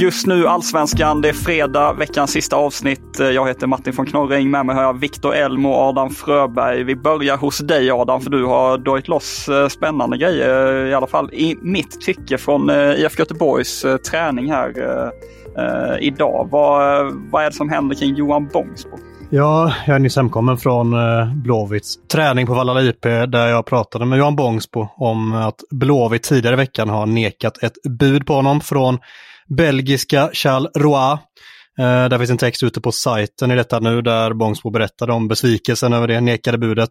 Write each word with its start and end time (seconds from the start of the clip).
Just 0.00 0.26
nu 0.26 0.46
Allsvenskan, 0.46 1.20
det 1.20 1.28
är 1.28 1.32
fredag, 1.32 1.92
veckans 1.92 2.30
sista 2.30 2.56
avsnitt. 2.56 3.18
Jag 3.18 3.48
heter 3.48 3.66
Martin 3.66 3.92
von 3.96 4.06
Knorring, 4.06 4.50
med 4.50 4.66
mig 4.66 4.76
har 4.76 4.82
jag 4.82 5.00
Viktor 5.00 5.34
Elm 5.34 5.66
och 5.66 5.74
Adam 5.74 6.10
Fröberg. 6.10 6.84
Vi 6.84 6.96
börjar 6.96 7.36
hos 7.36 7.58
dig 7.58 7.90
Adam, 7.90 8.20
för 8.20 8.30
du 8.30 8.44
har 8.44 8.78
dragit 8.78 9.08
loss 9.08 9.48
eh, 9.48 9.68
spännande 9.68 10.18
grejer, 10.18 10.84
eh, 10.84 10.90
i 10.90 10.94
alla 10.94 11.06
fall 11.06 11.34
i 11.34 11.56
mitt 11.62 12.00
tycke, 12.00 12.38
från 12.38 12.70
eh, 12.70 12.76
IFK 12.76 13.18
Göteborgs 13.18 13.86
träning 14.10 14.50
här 14.50 14.72
idag. 16.00 16.48
Vad, 16.50 17.12
vad 17.30 17.42
är 17.42 17.50
det 17.50 17.56
som 17.56 17.68
händer 17.68 17.96
kring 17.96 18.14
Johan 18.14 18.48
Bångsbo? 18.52 18.96
Ja, 19.30 19.72
jag 19.86 19.96
är 19.96 19.98
nyss 19.98 20.16
hemkommen 20.16 20.56
från 20.56 20.94
Blåvitts 21.42 21.98
träning 22.12 22.46
på 22.46 22.54
Vallala 22.54 22.82
IP 22.82 23.02
där 23.02 23.48
jag 23.48 23.66
pratade 23.66 24.06
med 24.06 24.18
Johan 24.18 24.36
Bångsbo 24.36 24.88
om 24.96 25.34
att 25.34 25.60
Blåvitt 25.70 26.22
tidigare 26.22 26.54
i 26.54 26.56
veckan 26.56 26.88
har 26.88 27.06
nekat 27.06 27.62
ett 27.62 27.82
bud 27.82 28.26
på 28.26 28.34
honom 28.34 28.60
från 28.60 28.98
belgiska 29.56 30.30
Charles 30.32 30.70
Roy. 30.76 31.18
Eh, 31.78 32.08
där 32.08 32.18
finns 32.18 32.30
en 32.30 32.38
text 32.38 32.62
ute 32.62 32.80
på 32.80 32.92
sajten 32.92 33.50
i 33.50 33.56
detta 33.56 33.80
nu 33.80 34.02
där 34.02 34.32
Bångsbo 34.32 34.70
berättade 34.70 35.12
om 35.12 35.28
besvikelsen 35.28 35.92
över 35.92 36.08
det 36.08 36.20
nekade 36.20 36.58
budet. 36.58 36.88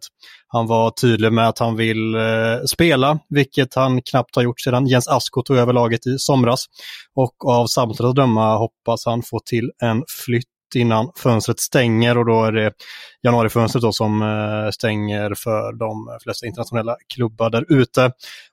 Han 0.48 0.66
var 0.66 0.90
tydlig 0.90 1.32
med 1.32 1.48
att 1.48 1.58
han 1.58 1.76
vill 1.76 2.14
eh, 2.14 2.22
spela, 2.72 3.18
vilket 3.28 3.74
han 3.74 4.02
knappt 4.02 4.36
har 4.36 4.42
gjort 4.42 4.60
sedan 4.60 4.86
Jens 4.86 5.08
Asko 5.08 5.42
tog 5.42 5.56
över 5.56 5.72
laget 5.72 6.06
i 6.06 6.18
somras. 6.18 6.64
Och 7.14 7.48
av 7.48 7.66
samtalet 7.66 8.10
att 8.10 8.16
döma 8.16 8.56
hoppas 8.56 9.06
han 9.06 9.22
få 9.22 9.40
till 9.44 9.70
en 9.82 10.02
flytt 10.24 10.59
innan 10.74 11.10
fönstret 11.16 11.60
stänger 11.60 12.18
och 12.18 12.26
då 12.26 12.44
är 12.44 12.52
det 12.52 12.72
januarifönstret 13.22 13.82
då 13.82 13.92
som 13.92 14.22
eh, 14.22 14.70
stänger 14.70 15.34
för 15.34 15.72
de 15.78 16.18
flesta 16.22 16.46
internationella 16.46 16.96
klubbar 17.14 17.50
där 17.50 17.64
ute. 17.68 18.04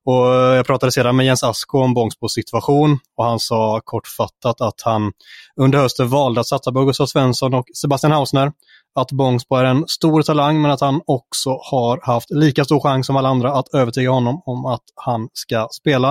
Och 0.05 0.25
jag 0.33 0.65
pratade 0.65 0.91
sedan 0.91 1.15
med 1.15 1.25
Jens 1.25 1.43
Asko 1.43 1.79
om 1.79 1.93
Bångsbos 1.93 2.33
situation 2.33 2.99
och 3.17 3.25
han 3.25 3.39
sa 3.39 3.81
kortfattat 3.83 4.61
att 4.61 4.81
han 4.81 5.11
under 5.55 5.79
hösten 5.79 6.09
valde 6.09 6.41
att 6.41 6.47
satsa 6.47 6.71
på 6.71 6.85
Gustav 6.85 7.05
Svensson 7.05 7.53
och 7.53 7.65
Sebastian 7.73 8.11
Hausner. 8.11 8.51
Att 8.95 9.11
Bångsbo 9.11 9.55
är 9.55 9.63
en 9.63 9.87
stor 9.87 10.21
talang 10.21 10.61
men 10.61 10.71
att 10.71 10.81
han 10.81 11.01
också 11.05 11.49
har 11.49 11.99
haft 12.03 12.31
lika 12.31 12.65
stor 12.65 12.79
chans 12.79 13.07
som 13.07 13.15
alla 13.15 13.29
andra 13.29 13.53
att 13.53 13.73
övertyga 13.73 14.09
honom 14.09 14.41
om 14.45 14.65
att 14.65 14.83
han 14.95 15.29
ska 15.33 15.67
spela. 15.71 16.09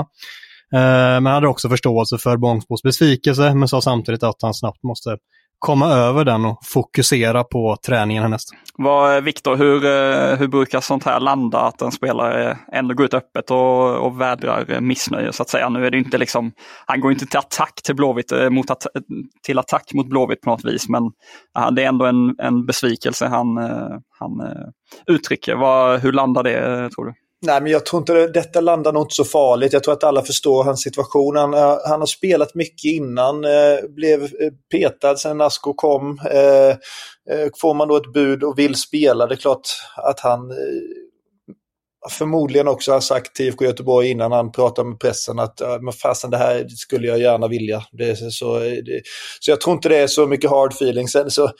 Eh, 0.73 0.81
men 0.81 1.23
men 1.23 1.33
hade 1.33 1.49
också 1.49 1.69
förståelse 1.69 2.19
för 2.19 2.37
Bångsbos 2.37 2.83
besvikelse 2.83 3.55
men 3.55 3.69
sa 3.69 3.81
samtidigt 3.81 4.23
att 4.23 4.43
han 4.43 4.55
snabbt 4.55 4.83
måste 4.83 5.17
komma 5.59 5.87
över 5.87 6.25
den 6.25 6.45
och 6.45 6.59
fokusera 6.65 7.45
på 7.45 7.77
träningen 7.87 8.23
härnäst. 8.23 8.49
Vad, 8.79 9.17
eh, 9.17 9.21
Viktor, 9.21 9.57
hur, 9.57 9.85
eh, 9.85 10.39
hur 10.39 10.49
brukar 10.49 10.81
sånt 10.81 11.05
här 11.05 11.21
landa? 11.21 11.61
Att 11.61 11.83
en 11.83 11.93
spelare 11.93 12.59
ändå 12.73 12.95
går 12.95 13.07
ut 13.07 13.15
öppet 13.15 13.51
och, 13.51 13.97
och 13.97 14.21
vädrar 14.21 14.71
eh, 14.71 14.81
missnöje 14.81 15.33
så 15.33 15.43
att 15.43 15.49
säga. 15.49 15.69
Nu 15.69 15.87
är 15.87 15.91
det 15.91 15.99
inte 15.99 16.19
liksom, 16.19 16.53
han 16.87 17.01
går 17.01 17.13
inte 17.13 17.27
till 17.27 17.39
attack 17.39 17.83
till 17.85 17.95
Blåvitt, 17.95 18.33
mot 18.51 18.71
att, 18.71 18.87
till 19.47 19.59
attack 19.59 19.95
mot 19.95 20.09
Blåvitt 20.09 20.41
på 20.41 20.51
något 20.51 20.65
vis, 20.65 20.89
men 20.89 21.03
det 21.73 21.83
är 21.83 21.89
ändå 21.89 22.05
en, 22.05 22.35
en 22.39 22.67
besvikelse 22.67 23.27
han, 23.27 23.57
han 24.19 24.31
uttrycker. 25.07 25.55
Vad, 25.55 26.01
hur 26.01 26.13
landar 26.13 26.43
det 26.43 26.91
tror 26.91 27.05
du? 27.05 27.15
Nej, 27.47 27.63
men 27.63 27.73
jag 27.73 27.87
tror 27.87 28.01
inte 28.01 28.13
det, 28.13 28.29
detta 28.33 28.61
landar 28.61 28.93
nog 28.93 29.03
inte 29.03 29.15
så 29.15 29.25
farligt. 29.25 29.73
Jag 29.73 29.85
tror 29.85 29.95
att 29.95 30.05
alla 30.05 30.23
förstår 30.23 30.65
hans 30.65 30.83
situation. 30.83 31.37
Han, 31.37 31.55
eh, 31.55 31.79
han 31.87 32.01
har 32.01 32.07
spelat 32.07 32.55
mycket 32.55 32.85
innan, 32.85 33.45
eh, 33.45 33.79
blev 33.89 34.23
eh, 34.23 34.53
petad 34.71 35.17
sen 35.17 35.41
Asko 35.41 35.75
kom. 35.75 36.21
Eh, 36.31 36.69
eh, 37.31 37.49
får 37.61 37.75
man 37.75 37.89
då 37.89 37.97
ett 37.97 38.13
bud 38.13 38.45
och 38.45 38.59
vill 38.59 38.75
spela, 38.75 39.27
det 39.27 39.35
är 39.35 39.37
klart 39.37 39.69
att 39.97 40.21
han 40.21 40.51
eh, 40.51 40.57
förmodligen 42.11 42.69
också 42.69 42.93
har 42.93 43.01
sagt 43.01 43.37
till 43.37 43.47
IFK 43.47 43.65
Göteborg 43.65 44.11
innan 44.11 44.33
han 44.33 44.53
pratade 44.53 44.89
med 44.89 45.01
pressen 45.01 45.39
att 45.39 45.61
men 45.81 45.93
fasen 45.93 46.31
det 46.31 46.37
här 46.37 46.69
skulle 46.69 47.07
jag 47.07 47.19
gärna 47.19 47.49
vilja. 47.49 47.83
Det, 47.93 48.33
så, 48.33 48.59
det, 48.59 49.03
så 49.41 49.51
jag 49.51 49.61
tror 49.61 49.75
inte 49.75 49.89
det 49.89 49.99
är 49.99 50.07
så 50.07 50.27
mycket 50.27 50.51
hard 50.51 50.73
feelings. 50.73 51.13
Sen 51.13 51.31
så 51.31 51.51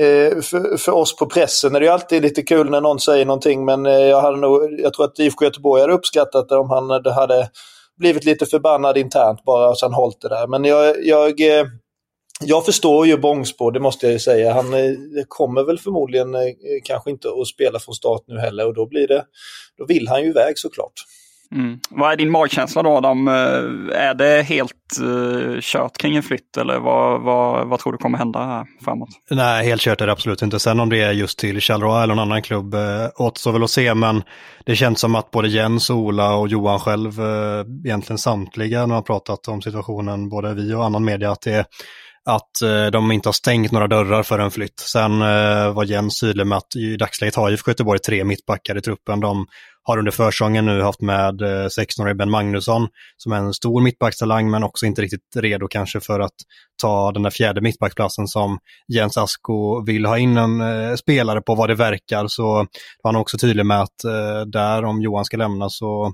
Eh, 0.00 0.40
för, 0.40 0.76
för, 0.76 0.92
oss 0.92 1.16
på 1.16 1.26
pressen 1.26 1.74
är 1.74 1.80
det 1.80 1.86
ju 1.86 1.92
alltid 1.92 2.22
lite 2.22 2.42
kul 2.42 2.70
när 2.70 2.80
någon 2.80 3.00
säger 3.00 3.24
någonting 3.24 3.64
men 3.64 3.86
eh, 3.86 3.92
jag, 3.92 4.20
hade 4.20 4.36
nog, 4.36 4.80
jag 4.80 4.94
tror 4.94 5.04
att 5.04 5.18
IFK 5.18 5.44
Göteborg 5.44 5.80
hade 5.80 5.92
uppskattat 5.92 6.48
det 6.48 6.56
om 6.56 6.70
han 6.70 6.90
eh, 6.90 7.12
hade 7.12 7.50
blivit 7.98 8.24
lite 8.24 8.46
förbannad 8.46 8.96
internt 8.96 9.44
bara 9.44 9.68
och 9.68 9.78
sen 9.78 9.92
hållit 9.92 10.20
det 10.20 10.28
där. 10.28 10.46
Men 10.46 10.64
jag, 10.64 11.06
jag, 11.06 11.34
jag 12.44 12.64
förstår 12.64 13.06
ju 13.06 13.18
Bångsbo, 13.18 13.70
det 13.70 13.80
måste 13.80 14.06
jag 14.06 14.12
ju 14.12 14.18
säga. 14.18 14.52
Han 14.52 14.66
kommer 15.28 15.64
väl 15.64 15.78
förmodligen 15.78 16.36
kanske 16.84 17.10
inte 17.10 17.28
att 17.28 17.46
spela 17.46 17.78
från 17.78 17.94
start 17.94 18.22
nu 18.26 18.38
heller 18.38 18.66
och 18.66 18.74
då 18.74 18.86
blir 18.86 19.08
det, 19.08 19.24
då 19.78 19.86
vill 19.86 20.08
han 20.08 20.22
ju 20.22 20.28
iväg 20.28 20.58
såklart. 20.58 20.92
Mm. 21.52 21.78
Vad 21.90 22.12
är 22.12 22.16
din 22.16 22.30
magkänsla 22.30 22.82
då 22.82 22.90
Adam? 22.90 23.28
Eh, 23.28 23.34
är 23.92 24.14
det 24.14 24.42
helt 24.42 24.72
uh, 25.02 25.58
kört 25.60 25.98
kring 25.98 26.16
en 26.16 26.22
flytt 26.22 26.56
eller 26.56 26.78
vad, 26.78 27.22
vad, 27.22 27.68
vad 27.68 27.80
tror 27.80 27.92
du 27.92 27.98
kommer 27.98 28.18
hända 28.18 28.44
här 28.44 28.66
framåt? 28.84 29.08
Nej, 29.30 29.66
helt 29.66 29.82
kört 29.82 30.00
är 30.00 30.06
det 30.06 30.12
absolut 30.12 30.42
inte. 30.42 30.58
Sen 30.58 30.80
om 30.80 30.88
det 30.88 31.02
är 31.02 31.12
just 31.12 31.38
till 31.38 31.60
Charleroi 31.60 32.02
eller 32.02 32.14
någon 32.14 32.28
annan 32.30 32.42
klubb 32.42 32.74
uh, 32.74 32.80
återstår 33.16 33.52
väl 33.52 33.62
att 33.62 33.70
se, 33.70 33.94
men 33.94 34.22
det 34.66 34.76
känns 34.76 35.00
som 35.00 35.14
att 35.14 35.30
både 35.30 35.48
Jens, 35.48 35.90
Ola 35.90 36.34
och 36.34 36.48
Johan 36.48 36.80
själv, 36.80 37.20
uh, 37.20 37.64
egentligen 37.84 38.18
samtliga, 38.18 38.86
när 38.86 38.94
har 38.94 39.02
pratat 39.02 39.48
om 39.48 39.62
situationen, 39.62 40.28
både 40.28 40.54
vi 40.54 40.74
och 40.74 40.84
annan 40.84 41.04
media, 41.04 41.30
att 41.30 41.42
det 41.42 41.66
att 42.26 42.62
eh, 42.62 42.86
de 42.86 43.12
inte 43.12 43.28
har 43.28 43.32
stängt 43.32 43.72
några 43.72 43.86
dörrar 43.86 44.22
för 44.22 44.38
en 44.38 44.50
flytt. 44.50 44.80
Sen 44.80 45.22
eh, 45.22 45.72
var 45.72 45.84
Jens 45.84 46.20
tydlig 46.20 46.46
med 46.46 46.58
att 46.58 46.76
i 46.76 46.96
dagsläget 46.96 47.34
har 47.34 47.50
IFK 47.50 47.70
Göteborg 47.70 47.98
tre 47.98 48.24
mittbackar 48.24 48.78
i 48.78 48.80
truppen. 48.80 49.20
De 49.20 49.46
har 49.86 49.98
under 49.98 50.12
försäsongen 50.12 50.64
nu 50.66 50.82
haft 50.82 51.00
med 51.00 51.42
eh, 51.42 51.66
16-årige 51.66 52.14
Ben 52.14 52.30
Magnusson 52.30 52.88
som 53.16 53.32
är 53.32 53.36
en 53.36 53.52
stor 53.52 53.80
mittbackstalang 53.80 54.50
men 54.50 54.64
också 54.64 54.86
inte 54.86 55.02
riktigt 55.02 55.36
redo 55.36 55.68
kanske 55.68 56.00
för 56.00 56.20
att 56.20 56.34
ta 56.82 57.12
den 57.12 57.22
där 57.22 57.30
fjärde 57.30 57.60
mittbacksplatsen 57.60 58.28
som 58.28 58.58
Jens 58.94 59.16
Asko 59.16 59.84
vill 59.84 60.06
ha 60.06 60.18
in 60.18 60.36
en 60.36 60.60
eh, 60.60 60.94
spelare 60.94 61.40
på 61.40 61.54
vad 61.54 61.70
det 61.70 61.74
verkar. 61.74 62.26
Så 62.28 62.44
var 63.02 63.12
han 63.12 63.16
också 63.16 63.38
tydlig 63.38 63.66
med 63.66 63.80
att 63.80 64.04
eh, 64.04 64.40
där 64.46 64.84
om 64.84 65.02
Johan 65.02 65.24
ska 65.24 65.36
lämna 65.36 65.68
så 65.68 66.12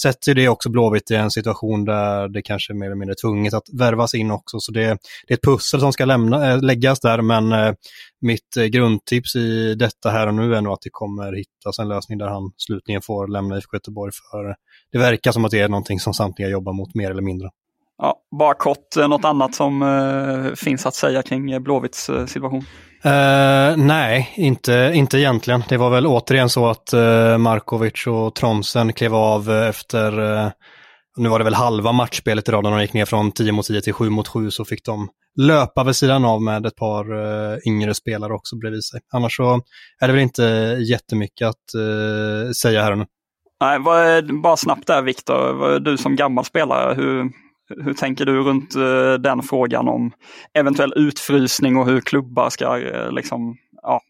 sätter 0.00 0.34
det 0.34 0.48
också 0.48 0.70
Blåvitt 0.70 1.10
i 1.10 1.14
en 1.14 1.30
situation 1.30 1.84
där 1.84 2.28
det 2.28 2.42
kanske 2.42 2.72
är 2.72 2.74
mer 2.74 2.86
eller 2.86 2.96
mindre 2.96 3.14
tvunget 3.14 3.54
att 3.54 3.68
värvas 3.72 4.14
in 4.14 4.30
också. 4.30 4.60
Så 4.60 4.72
det, 4.72 4.80
det 5.26 5.34
är 5.34 5.34
ett 5.34 5.42
pussel 5.42 5.80
som 5.80 5.92
ska 5.92 6.04
lämna, 6.04 6.50
eh, 6.50 6.62
läggas 6.62 7.00
där, 7.00 7.22
men 7.22 7.52
eh, 7.52 7.74
mitt 8.20 8.56
eh, 8.56 8.64
grundtips 8.64 9.36
i 9.36 9.74
detta 9.74 10.10
här 10.10 10.26
och 10.26 10.34
nu 10.34 10.54
är 10.54 10.60
nog 10.60 10.72
att 10.72 10.82
det 10.82 10.90
kommer 10.92 11.32
hittas 11.32 11.78
en 11.78 11.88
lösning 11.88 12.18
där 12.18 12.26
han 12.26 12.52
slutligen 12.56 13.02
får 13.02 13.28
lämna 13.28 13.56
IFK 13.56 13.76
Göteborg. 13.76 14.12
För 14.30 14.56
det 14.92 14.98
verkar 14.98 15.32
som 15.32 15.44
att 15.44 15.50
det 15.50 15.60
är 15.60 15.68
någonting 15.68 16.00
som 16.00 16.14
samtliga 16.14 16.48
jobbar 16.48 16.72
mot 16.72 16.94
mer 16.94 17.10
eller 17.10 17.22
mindre. 17.22 17.50
Ja, 18.02 18.16
bara 18.38 18.54
kort, 18.54 18.96
något 18.96 19.24
annat 19.24 19.54
som 19.54 19.82
uh, 19.82 20.54
finns 20.54 20.86
att 20.86 20.94
säga 20.94 21.22
kring 21.22 21.62
Blåvitts 21.62 22.10
uh, 22.10 22.26
situation? 22.26 22.64
Uh, 23.06 23.76
nej, 23.76 24.32
inte, 24.36 24.92
inte 24.94 25.18
egentligen. 25.18 25.62
Det 25.68 25.76
var 25.76 25.90
väl 25.90 26.06
återigen 26.06 26.48
så 26.48 26.66
att 26.66 26.94
uh, 26.94 27.38
Markovic 27.38 28.06
och 28.06 28.34
Tromsen 28.34 28.92
klev 28.92 29.14
av 29.14 29.50
efter 29.50 30.12
nu 31.16 31.28
var 31.28 31.38
det 31.38 31.44
väl 31.44 31.54
halva 31.54 31.92
matchspelet 31.92 32.48
idag 32.48 32.62
när 32.62 32.70
de 32.70 32.80
gick 32.80 32.92
ner 32.92 33.04
från 33.04 33.32
10 33.32 33.52
mot 33.52 33.66
10 33.66 33.80
till 33.80 33.92
7 33.92 34.10
mot 34.10 34.28
7 34.28 34.50
så 34.50 34.64
fick 34.64 34.84
de 34.84 35.08
löpa 35.40 35.84
vid 35.84 35.96
sidan 35.96 36.24
av 36.24 36.42
med 36.42 36.66
ett 36.66 36.76
par 36.76 37.06
yngre 37.68 37.94
spelare 37.94 38.34
också 38.34 38.56
bredvid 38.56 38.84
sig. 38.84 39.00
Annars 39.12 39.36
så 39.36 39.60
är 40.00 40.06
det 40.06 40.12
väl 40.12 40.22
inte 40.22 40.42
jättemycket 40.90 41.48
att 41.48 41.70
säga 42.56 42.82
här 42.82 42.96
nu. 42.96 43.06
Nej, 43.60 43.78
bara 44.42 44.56
snabbt 44.56 44.86
där 44.86 45.02
Viktor, 45.02 45.78
du 45.78 45.96
som 45.96 46.16
gammal 46.16 46.44
spelare, 46.44 46.94
hur, 46.94 47.30
hur 47.84 47.94
tänker 47.94 48.24
du 48.24 48.42
runt 48.42 48.74
eh, 48.76 49.14
den 49.14 49.42
frågan 49.42 49.88
om 49.88 50.12
eventuell 50.54 50.92
utfrysning 50.96 51.76
och 51.76 51.86
hur 51.86 52.00
klubbar 52.00 52.50
ska 52.50 52.78
eh, 52.78 53.12
liksom, 53.12 53.56
ja, 53.82 54.00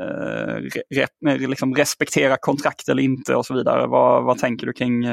eh, 0.00 0.54
re, 0.90 1.38
liksom 1.48 1.74
respektera 1.74 2.36
kontrakt 2.36 2.88
eller 2.88 3.02
inte 3.02 3.34
och 3.36 3.46
så 3.46 3.54
vidare. 3.54 3.86
Vad, 3.86 4.24
vad 4.24 4.38
tänker 4.38 4.66
du 4.66 4.72
kring 4.72 5.04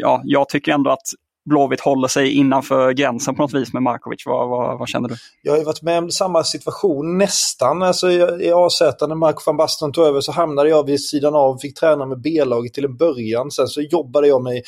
ja, 0.00 0.22
jag 0.24 0.48
tycker 0.48 0.72
ändå 0.72 0.90
att 0.90 1.06
Blåvitt 1.46 1.80
håller 1.80 2.08
sig 2.08 2.32
innanför 2.32 2.92
gränsen 2.92 3.34
på 3.34 3.42
något 3.42 3.54
vis 3.54 3.72
med 3.72 3.82
Markovic. 3.82 4.22
Vad, 4.26 4.48
vad, 4.48 4.78
vad, 4.78 4.88
känner 4.88 5.08
du? 5.08 5.14
Jag 5.42 5.56
har 5.56 5.64
varit 5.64 5.82
med 5.82 5.98
om 5.98 6.10
samma 6.10 6.44
situation 6.44 7.18
nästan. 7.18 7.82
Alltså, 7.82 8.10
I 8.10 8.52
AZ 8.54 8.80
när 8.80 9.14
Marco 9.14 9.42
van 9.46 9.56
Basten 9.56 9.92
tog 9.92 10.06
över 10.06 10.20
så 10.20 10.32
hamnade 10.32 10.68
jag 10.68 10.86
vid 10.86 11.04
sidan 11.04 11.34
av 11.34 11.54
och 11.54 11.60
fick 11.60 11.78
träna 11.78 12.06
med 12.06 12.20
B-laget 12.20 12.74
till 12.74 12.84
en 12.84 12.96
början. 12.96 13.50
Sen 13.50 13.66
så 13.66 13.80
jobbade 13.80 14.28
jag 14.28 14.42
mig 14.42 14.62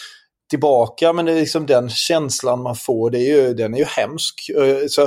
tillbaka 0.50 1.12
men 1.12 1.24
det 1.24 1.32
är 1.32 1.40
liksom 1.40 1.66
den 1.66 1.90
känslan 1.90 2.62
man 2.62 2.76
får, 2.76 3.10
det 3.10 3.18
är 3.18 3.36
ju, 3.36 3.54
den 3.54 3.74
är 3.74 3.78
ju 3.78 3.84
hemsk. 3.84 4.50
Eh, 4.56 4.86
så, 4.88 5.02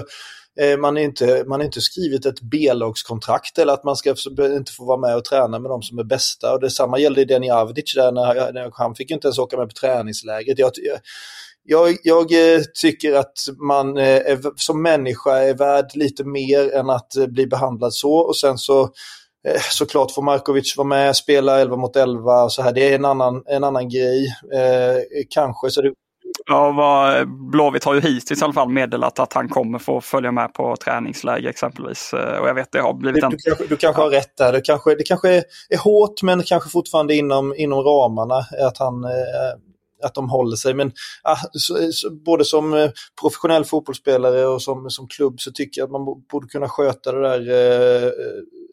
eh, 0.60 0.78
man 0.80 0.96
har 0.96 1.04
inte, 1.04 1.44
man 1.48 1.62
är 1.62 1.66
inte 1.66 1.82
skrivit 1.82 2.26
ett 2.26 2.42
B-lagskontrakt 2.42 3.58
eller 3.58 3.74
att 3.74 3.84
man 3.84 3.96
ska 3.96 4.16
inte 4.56 4.72
få 4.72 4.86
vara 4.86 5.00
med 5.00 5.16
och 5.16 5.26
träna 5.26 5.60
med 5.60 5.72
de 5.72 5.82
som 5.82 6.00
är 6.00 6.04
bästa. 6.04 6.54
Och 6.54 6.62
detsamma 6.62 7.00
gällde 7.00 7.26
Deni 7.26 7.52
Avdic 7.52 7.94
där 7.96 8.12
när, 8.12 8.54
när 8.54 8.72
han 8.74 8.96
fick 8.96 9.12
inte 9.12 9.28
ens 9.28 9.40
åka 9.40 9.58
med 9.58 9.70
på 9.70 9.74
träningslägret. 9.74 10.60
Jag, 10.60 10.72
jag, 11.64 11.98
jag 12.04 12.56
eh, 12.56 12.62
tycker 12.82 13.14
att 13.14 13.34
man 13.68 13.98
är, 13.98 14.40
som 14.56 14.82
människa 14.82 15.38
är 15.38 15.54
värd 15.54 15.92
lite 15.94 16.24
mer 16.24 16.74
än 16.74 16.90
att 16.90 17.14
bli 17.28 17.48
behandlad 17.48 17.94
så. 17.94 18.14
Och 18.14 18.38
sen 18.38 18.58
så 18.58 18.90
såklart 19.72 20.12
får 20.12 20.22
Markovic 20.22 20.78
vara 20.78 20.88
med, 20.88 21.16
spela 21.16 21.60
11 21.60 21.78
mot 21.78 21.96
11 21.96 22.44
och 22.44 22.52
så 22.52 22.62
här. 22.62 22.72
Det 22.72 22.92
är 22.92 22.96
en 22.96 23.06
annan, 23.06 23.44
en 23.46 23.64
annan 23.64 23.90
grej. 23.90 24.28
Eh, 24.54 24.98
kanske 25.30 25.70
så 25.70 25.82
det 25.82 25.94
Ja, 26.46 26.72
vad, 26.72 27.28
Blåvitt 27.52 27.84
har 27.84 27.94
ju 27.94 28.02
hittills 28.02 28.42
i 28.42 28.44
alla 28.44 28.54
fall 28.54 28.70
meddelat 28.70 29.20
att 29.20 29.34
han 29.34 29.50
kommer 29.50 29.80
få 29.80 30.02
följa 30.02 30.32
med 30.32 30.54
på 30.54 30.76
träningsläger 30.76 31.50
exempelvis. 31.50 32.14
Eh, 32.14 32.40
och 32.40 32.48
jag 32.48 32.54
vet 32.54 32.72
det 32.72 32.82
har 32.82 32.94
blivit 32.94 33.24
en... 33.24 33.30
Du, 33.30 33.38
kanske, 33.38 33.68
du 33.68 33.78
kanske 33.78 34.02
ja. 34.02 34.06
har 34.06 34.12
rätt 34.12 34.38
där. 34.38 34.52
Det 34.52 34.62
kanske, 34.62 34.96
det 34.96 35.04
kanske 35.04 35.30
är, 35.30 35.44
är 35.70 35.78
hårt 35.78 36.24
men 36.24 36.44
kanske 36.44 36.70
fortfarande 36.70 37.16
inom, 37.16 37.56
inom 37.58 37.84
ramarna 37.84 38.36
att, 38.68 38.78
han, 38.78 39.04
eh, 39.04 39.54
att 40.04 40.14
de 40.14 40.30
håller 40.30 40.56
sig. 40.56 40.74
Men 40.74 40.92
ah, 41.24 41.38
så, 41.52 41.92
så, 41.92 42.12
både 42.26 42.46
som 42.46 42.74
eh, 42.74 42.90
professionell 43.22 43.66
fotbollsspelare 43.66 44.46
och 44.46 44.62
som, 44.62 44.90
som 44.90 45.08
klubb 45.08 45.40
så 45.40 45.52
tycker 45.52 45.82
jag 45.82 45.86
att 45.86 45.92
man 45.92 46.06
borde 46.32 46.48
kunna 46.48 46.70
sköta 46.70 47.12
det 47.12 47.22
där 47.22 47.40
eh, 47.40 48.12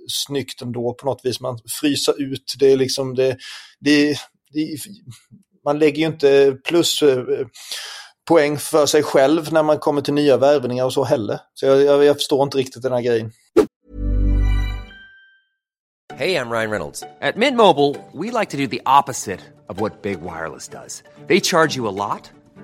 snyggt 0.08 0.62
ändå 0.62 0.94
på 0.94 1.06
något 1.06 1.20
vis. 1.25 1.40
Man 1.40 1.58
frysa 1.81 2.12
ut, 2.12 2.55
det 2.58 2.72
är 2.72 2.76
liksom 2.76 3.14
det, 3.14 3.37
det, 3.81 4.16
det 4.52 4.78
man 5.64 5.78
lägger 5.78 5.99
ju 5.99 6.06
inte 6.06 6.56
plus 6.64 7.02
eh, 7.02 7.46
poäng 8.28 8.58
för 8.58 8.87
sig 8.87 9.02
själv 9.02 9.52
när 9.52 9.62
man 9.62 9.78
kommer 9.78 10.00
till 10.00 10.14
nya 10.14 10.37
värvningar 10.37 10.84
och 10.84 10.93
så 10.93 11.05
heller. 11.05 11.40
Så 11.55 11.66
jag, 11.66 11.82
jag, 11.82 12.05
jag 12.05 12.16
förstår 12.16 12.43
inte 12.43 12.58
riktigt 12.58 12.82
den 12.82 12.93
här 12.93 13.00
grejen. 13.00 13.32
Hej, 16.14 16.32
jag 16.32 16.52
Ryan 16.52 16.70
Reynolds. 16.70 17.00
På 17.00 17.38
Mint 17.38 17.56
Mobile, 17.56 17.94
we 18.12 18.40
like 18.40 18.50
to 18.50 18.56
do 18.56 18.66
the 18.66 18.81
opposite 19.00 19.40
of 19.69 19.81
what 19.81 20.02
Big 20.02 20.19
Wireless 20.20 20.69
does. 20.69 21.02
They 21.28 21.40
charge 21.40 21.76
you 21.76 21.88
a 21.88 21.90
lot, 21.90 22.32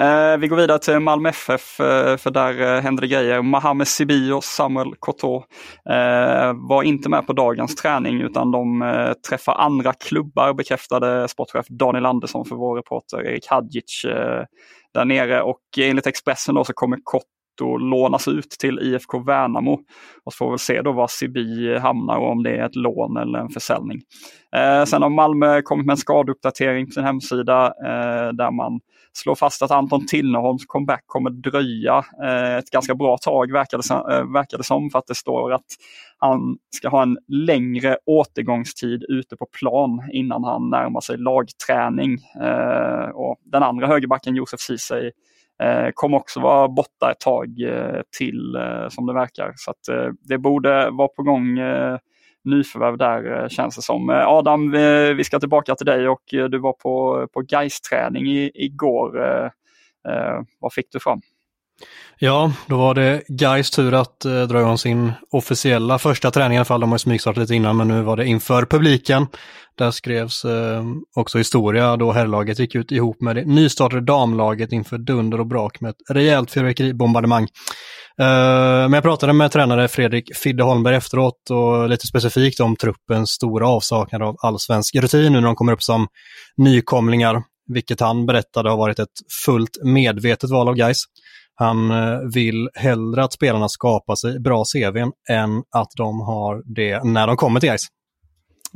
Eh, 0.00 0.36
vi 0.38 0.48
går 0.48 0.56
vidare 0.56 0.78
till 0.78 0.98
Malmö 0.98 1.28
FF, 1.28 1.80
eh, 1.80 2.16
för 2.16 2.30
där 2.30 2.60
eh, 2.60 2.80
händer 2.80 3.00
det 3.00 3.08
grejer. 3.08 3.42
Mohamed 3.42 3.88
Sibi 3.88 4.32
och 4.32 4.44
Samuel 4.44 4.94
Koto 4.98 5.36
eh, 5.90 6.52
var 6.68 6.82
inte 6.82 7.08
med 7.08 7.26
på 7.26 7.32
dagens 7.32 7.74
träning 7.76 8.20
utan 8.20 8.50
de 8.50 8.82
eh, 8.82 9.12
träffar 9.12 9.54
andra 9.54 9.92
klubbar, 9.92 10.54
bekräftade 10.54 11.28
sportchef 11.28 11.66
Daniel 11.68 12.06
Andersson 12.06 12.44
för 12.44 12.56
vår 12.56 12.76
reporter 12.76 13.26
Erik 13.26 13.46
Hadjic 13.46 14.04
eh, 14.04 14.44
där 14.94 15.04
nere. 15.04 15.42
Och 15.42 15.60
enligt 15.78 16.06
Expressen 16.06 16.54
då 16.54 16.64
så 16.64 16.72
kommer 16.72 16.98
Koto 17.04 17.76
lånas 17.76 18.28
ut 18.28 18.50
till 18.50 18.78
IFK 18.78 19.18
Värnamo. 19.18 19.80
Och 20.24 20.32
så 20.32 20.36
får 20.36 20.46
vi 20.46 20.50
väl 20.50 20.58
se 20.58 20.82
då 20.82 20.92
var 20.92 21.08
Sibi 21.08 21.78
hamnar 21.78 22.16
och 22.16 22.30
om 22.30 22.42
det 22.42 22.56
är 22.56 22.66
ett 22.66 22.76
lån 22.76 23.16
eller 23.16 23.38
en 23.38 23.48
försäljning. 23.48 24.00
sen 24.86 25.02
har 25.02 25.10
Malmö 25.10 25.62
kommit 25.62 25.86
med 25.86 25.92
en 25.92 25.96
skadeuppdatering 25.96 26.86
på 26.86 26.92
sin 26.92 27.04
hemsida 27.04 27.72
där 28.32 28.50
man 28.50 28.80
slår 29.16 29.34
fast 29.34 29.62
att 29.62 29.70
Anton 29.70 30.06
Tinnerholms 30.06 30.66
comeback 30.66 31.04
kommer 31.06 31.30
dröja 31.30 32.04
eh, 32.24 32.56
ett 32.56 32.70
ganska 32.70 32.94
bra 32.94 33.18
tag 33.18 33.52
verkar 33.52 33.78
det, 33.78 34.14
eh, 34.14 34.32
verkar 34.32 34.58
det 34.58 34.64
som 34.64 34.90
för 34.90 34.98
att 34.98 35.06
det 35.06 35.14
står 35.14 35.52
att 35.52 35.64
han 36.18 36.56
ska 36.76 36.88
ha 36.88 37.02
en 37.02 37.18
längre 37.28 37.98
återgångstid 38.06 39.04
ute 39.08 39.36
på 39.36 39.46
plan 39.46 40.02
innan 40.12 40.44
han 40.44 40.70
närmar 40.70 41.00
sig 41.00 41.18
lagträning. 41.18 42.18
Eh, 42.40 43.08
och 43.08 43.36
den 43.44 43.62
andra 43.62 43.86
högerbacken 43.86 44.36
Josef 44.36 44.60
Ceesay 44.60 45.10
eh, 45.62 45.88
kommer 45.94 46.16
också 46.16 46.40
vara 46.40 46.68
borta 46.68 47.10
ett 47.10 47.20
tag 47.20 47.60
eh, 47.60 48.00
till 48.18 48.56
som 48.90 49.06
det 49.06 49.12
verkar. 49.12 49.52
Så 49.56 49.70
att, 49.70 50.14
det 50.20 50.38
borde 50.38 50.90
vara 50.90 51.08
på 51.08 51.22
gång 51.22 51.58
nyförvärv 52.44 52.98
där 52.98 53.42
eh, 53.42 53.48
känns 53.48 53.76
det 53.76 53.82
som. 53.82 54.10
Eh, 54.10 54.28
Adam, 54.28 54.74
eh, 54.74 55.14
vi 55.14 55.24
ska 55.24 55.40
tillbaka 55.40 55.74
till 55.74 55.86
dig 55.86 56.08
och 56.08 56.22
du 56.26 56.58
var 56.58 56.72
på, 56.72 57.26
på 57.32 57.40
Gais-träning 57.40 58.50
igår. 58.54 59.50
Vad 60.60 60.72
fick 60.72 60.86
du 60.92 61.00
fram? 61.00 61.20
Ja, 62.18 62.52
då 62.66 62.76
var 62.76 62.94
det 62.94 63.22
Gais 63.28 63.70
tur 63.70 63.94
att 63.94 64.24
eh, 64.24 64.42
dra 64.42 64.60
igång 64.60 64.78
sin 64.78 65.12
officiella 65.30 65.98
första 65.98 66.30
träning 66.30 66.54
i 66.54 66.58
alla 66.58 66.64
fall. 66.64 66.80
De 66.80 66.90
har 66.90 66.98
smygstartat 66.98 67.40
lite 67.40 67.54
innan, 67.54 67.76
men 67.76 67.88
nu 67.88 68.02
var 68.02 68.16
det 68.16 68.26
inför 68.26 68.64
publiken. 68.64 69.26
Där 69.78 69.90
skrevs 69.90 70.44
eh, 70.44 70.84
också 71.14 71.38
historia 71.38 71.96
då 71.96 72.12
herrlaget 72.12 72.58
gick 72.58 72.74
ut 72.74 72.92
ihop 72.92 73.20
med 73.20 73.36
det 73.36 73.44
nystartade 73.44 74.00
damlaget 74.02 74.72
inför 74.72 74.98
dunder 74.98 75.40
och 75.40 75.46
brak 75.46 75.80
med 75.80 75.90
ett 75.90 76.10
rejält 76.10 76.50
fyrverkeribombardemang. 76.50 77.48
Eh, 78.20 78.88
men 78.88 78.92
jag 78.92 79.02
pratade 79.02 79.32
med 79.32 79.52
tränare 79.52 79.88
Fredrik 79.88 80.36
Fidde 80.36 80.62
Holmberg 80.62 80.96
efteråt 80.96 81.50
och 81.50 81.88
lite 81.88 82.06
specifikt 82.06 82.60
om 82.60 82.76
truppens 82.76 83.30
stora 83.30 83.68
avsaknad 83.68 84.22
av 84.22 84.36
allsvensk 84.42 84.94
rutin 84.96 85.32
nu 85.32 85.40
när 85.40 85.46
de 85.46 85.56
kommer 85.56 85.72
upp 85.72 85.82
som 85.82 86.06
nykomlingar, 86.56 87.42
vilket 87.66 88.00
han 88.00 88.26
berättade 88.26 88.70
har 88.70 88.76
varit 88.76 88.98
ett 88.98 89.08
fullt 89.44 89.78
medvetet 89.84 90.50
val 90.50 90.68
av 90.68 90.74
guys. 90.74 91.04
Han 91.54 91.90
eh, 91.90 92.18
vill 92.34 92.68
hellre 92.74 93.24
att 93.24 93.32
spelarna 93.32 93.68
skapar 93.68 94.14
sig 94.14 94.40
bra 94.40 94.64
CVn 94.64 95.12
än 95.30 95.62
att 95.76 95.90
de 95.96 96.20
har 96.20 96.74
det 96.74 97.04
när 97.04 97.26
de 97.26 97.36
kommer 97.36 97.60
till 97.60 97.68
Gais. 97.68 97.82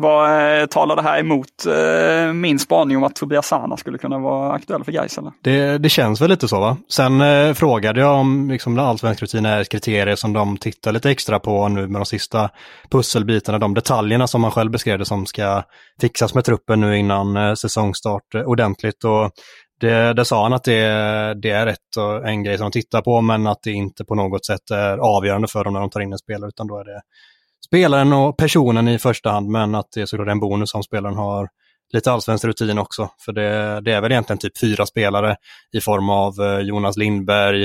Vad 0.01 0.61
eh, 0.61 0.67
talar 0.67 0.97
det 0.97 1.03
här 1.03 1.21
emot 1.21 1.67
eh, 1.67 2.33
min 2.33 2.59
spaning 2.59 2.97
om 2.97 3.05
att 3.05 3.15
Tobias 3.15 3.47
Sana 3.47 3.77
skulle 3.77 3.99
kunna 3.99 4.19
vara 4.19 4.53
aktuell 4.53 4.85
för 4.85 4.93
Gais? 4.93 5.19
Det, 5.43 5.79
det 5.79 5.89
känns 5.89 6.21
väl 6.21 6.31
lite 6.31 6.49
så 6.49 6.61
va? 6.61 6.77
Sen 6.89 7.21
eh, 7.21 7.55
frågade 7.55 8.01
jag 8.01 8.21
om 8.21 8.51
liksom, 8.51 8.79
allsvensk 8.79 9.23
rutin 9.23 9.47
är 9.47 9.61
ett 9.61 9.69
kriterium 9.69 10.17
som 10.17 10.33
de 10.33 10.57
tittar 10.57 10.93
lite 10.93 11.11
extra 11.11 11.41
på 11.41 11.69
nu 11.69 11.87
med 11.87 12.01
de 12.01 12.07
sista 12.07 12.51
pusselbitarna, 12.91 13.59
de 13.59 13.75
detaljerna 13.75 14.27
som 14.27 14.41
man 14.41 14.51
själv 14.51 14.71
beskrev 14.71 14.99
det 14.99 15.05
som 15.05 15.27
ska 15.27 15.63
fixas 16.01 16.35
med 16.35 16.45
truppen 16.45 16.81
nu 16.81 16.99
innan 16.99 17.37
eh, 17.37 17.55
säsongstart 17.55 18.35
eh, 18.35 18.43
ordentligt. 18.43 19.05
Och 19.05 19.31
det, 19.81 20.13
det 20.13 20.25
sa 20.25 20.43
han 20.43 20.53
att 20.53 20.65
det, 20.65 20.81
det 21.43 21.51
är 21.51 21.67
rätt 21.67 22.25
en 22.25 22.45
grej 22.45 22.59
som 22.59 22.65
de 22.65 22.81
tittar 22.81 23.03
på, 23.03 23.21
men 23.21 23.47
att 23.47 23.63
det 23.63 23.73
inte 23.73 24.05
på 24.05 24.15
något 24.15 24.47
sätt 24.47 24.71
är 24.71 24.99
avgörande 24.99 25.49
för 25.49 25.65
dem 25.65 25.73
när 25.73 25.81
de 25.81 25.91
tar 25.91 26.01
in 26.01 26.13
en 26.13 26.19
spelare, 26.19 26.49
utan 26.49 26.67
då 26.67 26.79
är 26.79 26.85
det 26.85 27.01
spelaren 27.67 28.13
och 28.13 28.37
personen 28.37 28.89
i 28.89 28.99
första 28.99 29.31
hand, 29.31 29.49
men 29.49 29.75
att 29.75 29.87
det 29.95 30.01
är 30.01 30.07
såklart 30.07 30.29
en 30.29 30.41
bonus 30.41 30.75
om 30.75 30.83
spelaren 30.83 31.17
har 31.17 31.49
lite 31.93 32.13
allsvensk 32.13 32.45
rutin 32.45 32.79
också. 32.79 33.11
För 33.25 33.33
det, 33.33 33.81
det, 33.81 33.93
är 33.93 34.01
väl 34.01 34.13
egentligen 34.13 34.39
typ 34.39 34.59
fyra 34.59 34.87
spelare 34.87 35.37
i 35.73 35.81
form 35.81 36.11
av 36.11 36.41
eh, 36.41 36.59
Jonas 36.59 36.97
Lindberg, 36.97 37.65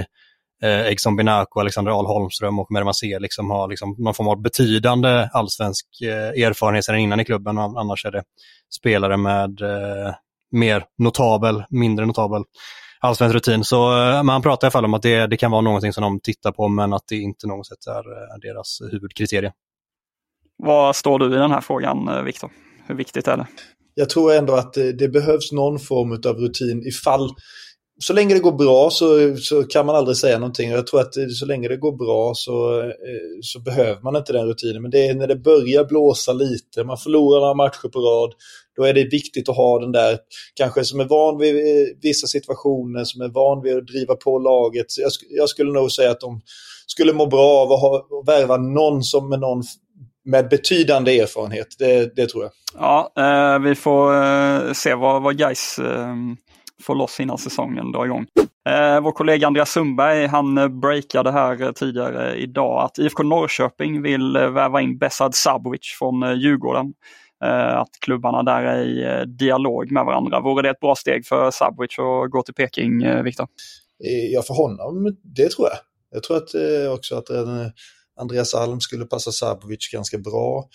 eh, 0.63 0.81
Egson 0.81 1.15
Binako, 1.15 1.59
Alexander 1.59 1.91
Ahl 1.91 2.05
Holmström 2.05 2.59
och 2.59 2.71
Mervan 2.71 2.93
C 2.93 3.19
liksom 3.19 3.49
har 3.49 3.67
liksom 3.67 3.95
någon 3.97 4.13
form 4.13 4.27
av 4.27 4.41
betydande 4.41 5.29
allsvensk 5.33 5.85
eh, 6.01 6.45
erfarenhet 6.45 6.85
sedan 6.85 6.97
innan 6.97 7.19
i 7.19 7.25
klubben. 7.25 7.57
Annars 7.57 8.05
är 8.05 8.11
det 8.11 8.23
spelare 8.75 9.17
med 9.17 9.61
eh, 9.61 10.13
mer 10.51 10.83
notabel, 10.97 11.63
mindre 11.69 12.05
notabel 12.05 12.43
allsvensk 13.03 13.35
rutin. 13.35 13.63
Så 13.63 14.01
eh, 14.01 14.23
man 14.23 14.41
pratar 14.41 14.65
i 14.65 14.67
alla 14.67 14.71
fall 14.71 14.85
om 14.85 14.93
att 14.93 15.01
det, 15.01 15.27
det 15.27 15.37
kan 15.37 15.51
vara 15.51 15.61
någonting 15.61 15.93
som 15.93 16.01
de 16.01 16.19
tittar 16.19 16.51
på 16.51 16.67
men 16.67 16.93
att 16.93 17.03
det 17.07 17.15
inte 17.15 17.47
något 17.47 17.67
sätt 17.67 17.87
är 17.87 18.11
eh, 18.11 18.39
deras 18.41 18.81
huvudkriterie. 18.91 19.51
Vad 20.65 20.95
står 20.95 21.19
du 21.19 21.25
i 21.25 21.37
den 21.37 21.51
här 21.51 21.61
frågan, 21.61 22.07
eh, 22.07 22.23
Viktor? 22.23 22.51
Hur 22.87 22.95
viktigt 22.95 23.27
är 23.27 23.37
det? 23.37 23.47
Jag 23.95 24.09
tror 24.09 24.33
ändå 24.33 24.53
att 24.53 24.77
eh, 24.77 24.85
det, 24.85 25.09
behövs 25.09 25.51
någon 25.51 25.79
form 25.79 26.11
av 26.11 26.37
rutin 26.37 26.87
ifall 26.87 27.29
så 27.99 28.13
länge 28.13 28.33
det 28.33 28.39
går 28.39 28.51
bra 28.51 28.89
så, 28.89 29.37
så 29.37 29.63
kan 29.63 29.85
man 29.85 29.95
aldrig 29.95 30.17
säga 30.17 30.39
någonting. 30.39 30.69
Jag 30.69 30.87
tror 30.87 30.99
att 30.99 31.17
eh, 31.17 31.27
så 31.27 31.45
länge 31.45 31.67
det 31.67 31.77
går 31.77 31.91
bra 31.91 32.33
så, 32.35 32.83
så 33.41 33.59
behöver 33.59 34.01
man 34.01 34.15
inte 34.15 34.33
den 34.33 34.47
rutinen. 34.47 34.81
Men 34.81 34.91
det 34.91 35.07
är 35.07 35.15
när 35.15 35.27
det 35.27 35.35
börjar 35.35 35.85
blåsa 35.85 36.33
lite, 36.33 36.83
man 36.83 36.97
förlorar 36.97 37.39
några 37.39 37.53
matcher 37.53 37.87
på 37.87 37.99
rad, 37.99 38.33
då 38.75 38.83
är 38.83 38.93
det 38.93 39.03
viktigt 39.03 39.49
att 39.49 39.57
ha 39.57 39.79
den 39.79 39.91
där, 39.91 40.17
kanske 40.55 40.83
som 40.83 40.99
är 40.99 41.05
van 41.05 41.37
vid 41.37 41.55
vissa 42.01 42.27
situationer, 42.27 43.03
som 43.03 43.21
är 43.21 43.29
van 43.29 43.61
vid 43.61 43.77
att 43.77 43.87
driva 43.87 44.15
på 44.15 44.39
laget. 44.39 44.85
Jag, 44.97 45.11
jag 45.29 45.49
skulle 45.49 45.71
nog 45.71 45.91
säga 45.91 46.11
att 46.11 46.19
de 46.19 46.41
skulle 46.87 47.13
må 47.13 47.25
bra 47.25 47.61
av 47.61 47.71
att, 47.71 47.81
ha, 47.81 47.97
att 47.97 48.27
värva 48.27 48.57
någon 48.57 49.03
som 49.03 49.29
med 49.29 49.39
någon 49.39 49.63
med 50.25 50.49
betydande 50.49 51.19
erfarenhet, 51.19 51.67
det, 51.79 52.15
det 52.15 52.27
tror 52.27 52.43
jag. 52.43 52.51
Ja, 52.77 53.13
eh, 53.17 53.59
vi 53.59 53.75
får 53.75 54.23
eh, 54.23 54.73
se 54.73 54.95
vad, 54.95 55.21
vad 55.21 55.37
Gais 55.37 55.79
eh, 55.79 56.15
får 56.83 56.95
loss 56.95 57.19
innan 57.19 57.37
säsongen 57.37 57.91
drar 57.91 58.05
igång. 58.05 58.25
Eh, 58.69 59.01
vår 59.01 59.11
kollega 59.11 59.47
Andreas 59.47 59.71
Sundberg 59.71 60.27
han 60.27 60.79
breakade 60.79 61.31
här 61.31 61.71
tidigare 61.71 62.35
idag 62.35 62.83
att 62.83 62.97
IFK 62.97 63.23
Norrköping 63.23 64.01
vill 64.01 64.33
väva 64.33 64.81
in 64.81 64.97
Besad 64.97 65.35
Sabovic 65.35 65.95
från 65.99 66.39
Djurgården. 66.39 66.93
Eh, 67.43 67.77
att 67.77 67.99
klubbarna 67.99 68.43
där 68.43 68.61
är 68.63 68.83
i 68.83 69.25
dialog 69.25 69.91
med 69.91 70.05
varandra. 70.05 70.39
Vore 70.39 70.61
det 70.61 70.69
ett 70.69 70.79
bra 70.79 70.95
steg 70.95 71.25
för 71.25 71.51
Sabovic 71.51 71.99
att 71.99 72.31
gå 72.31 72.43
till 72.43 72.53
Peking, 72.53 73.23
Viktor? 73.23 73.47
Ja, 74.33 74.41
för 74.41 74.53
honom, 74.53 75.15
det 75.23 75.49
tror 75.49 75.67
jag. 75.67 75.77
Jag 76.11 76.23
tror 76.23 76.37
att 76.37 76.49
också 76.93 77.15
att 77.15 77.29
Andreas 78.19 78.53
Alm 78.53 78.79
skulle 78.79 79.05
passa 79.05 79.31
Sabovic 79.31 79.89
ganska 79.91 80.17
bra. 80.17 80.69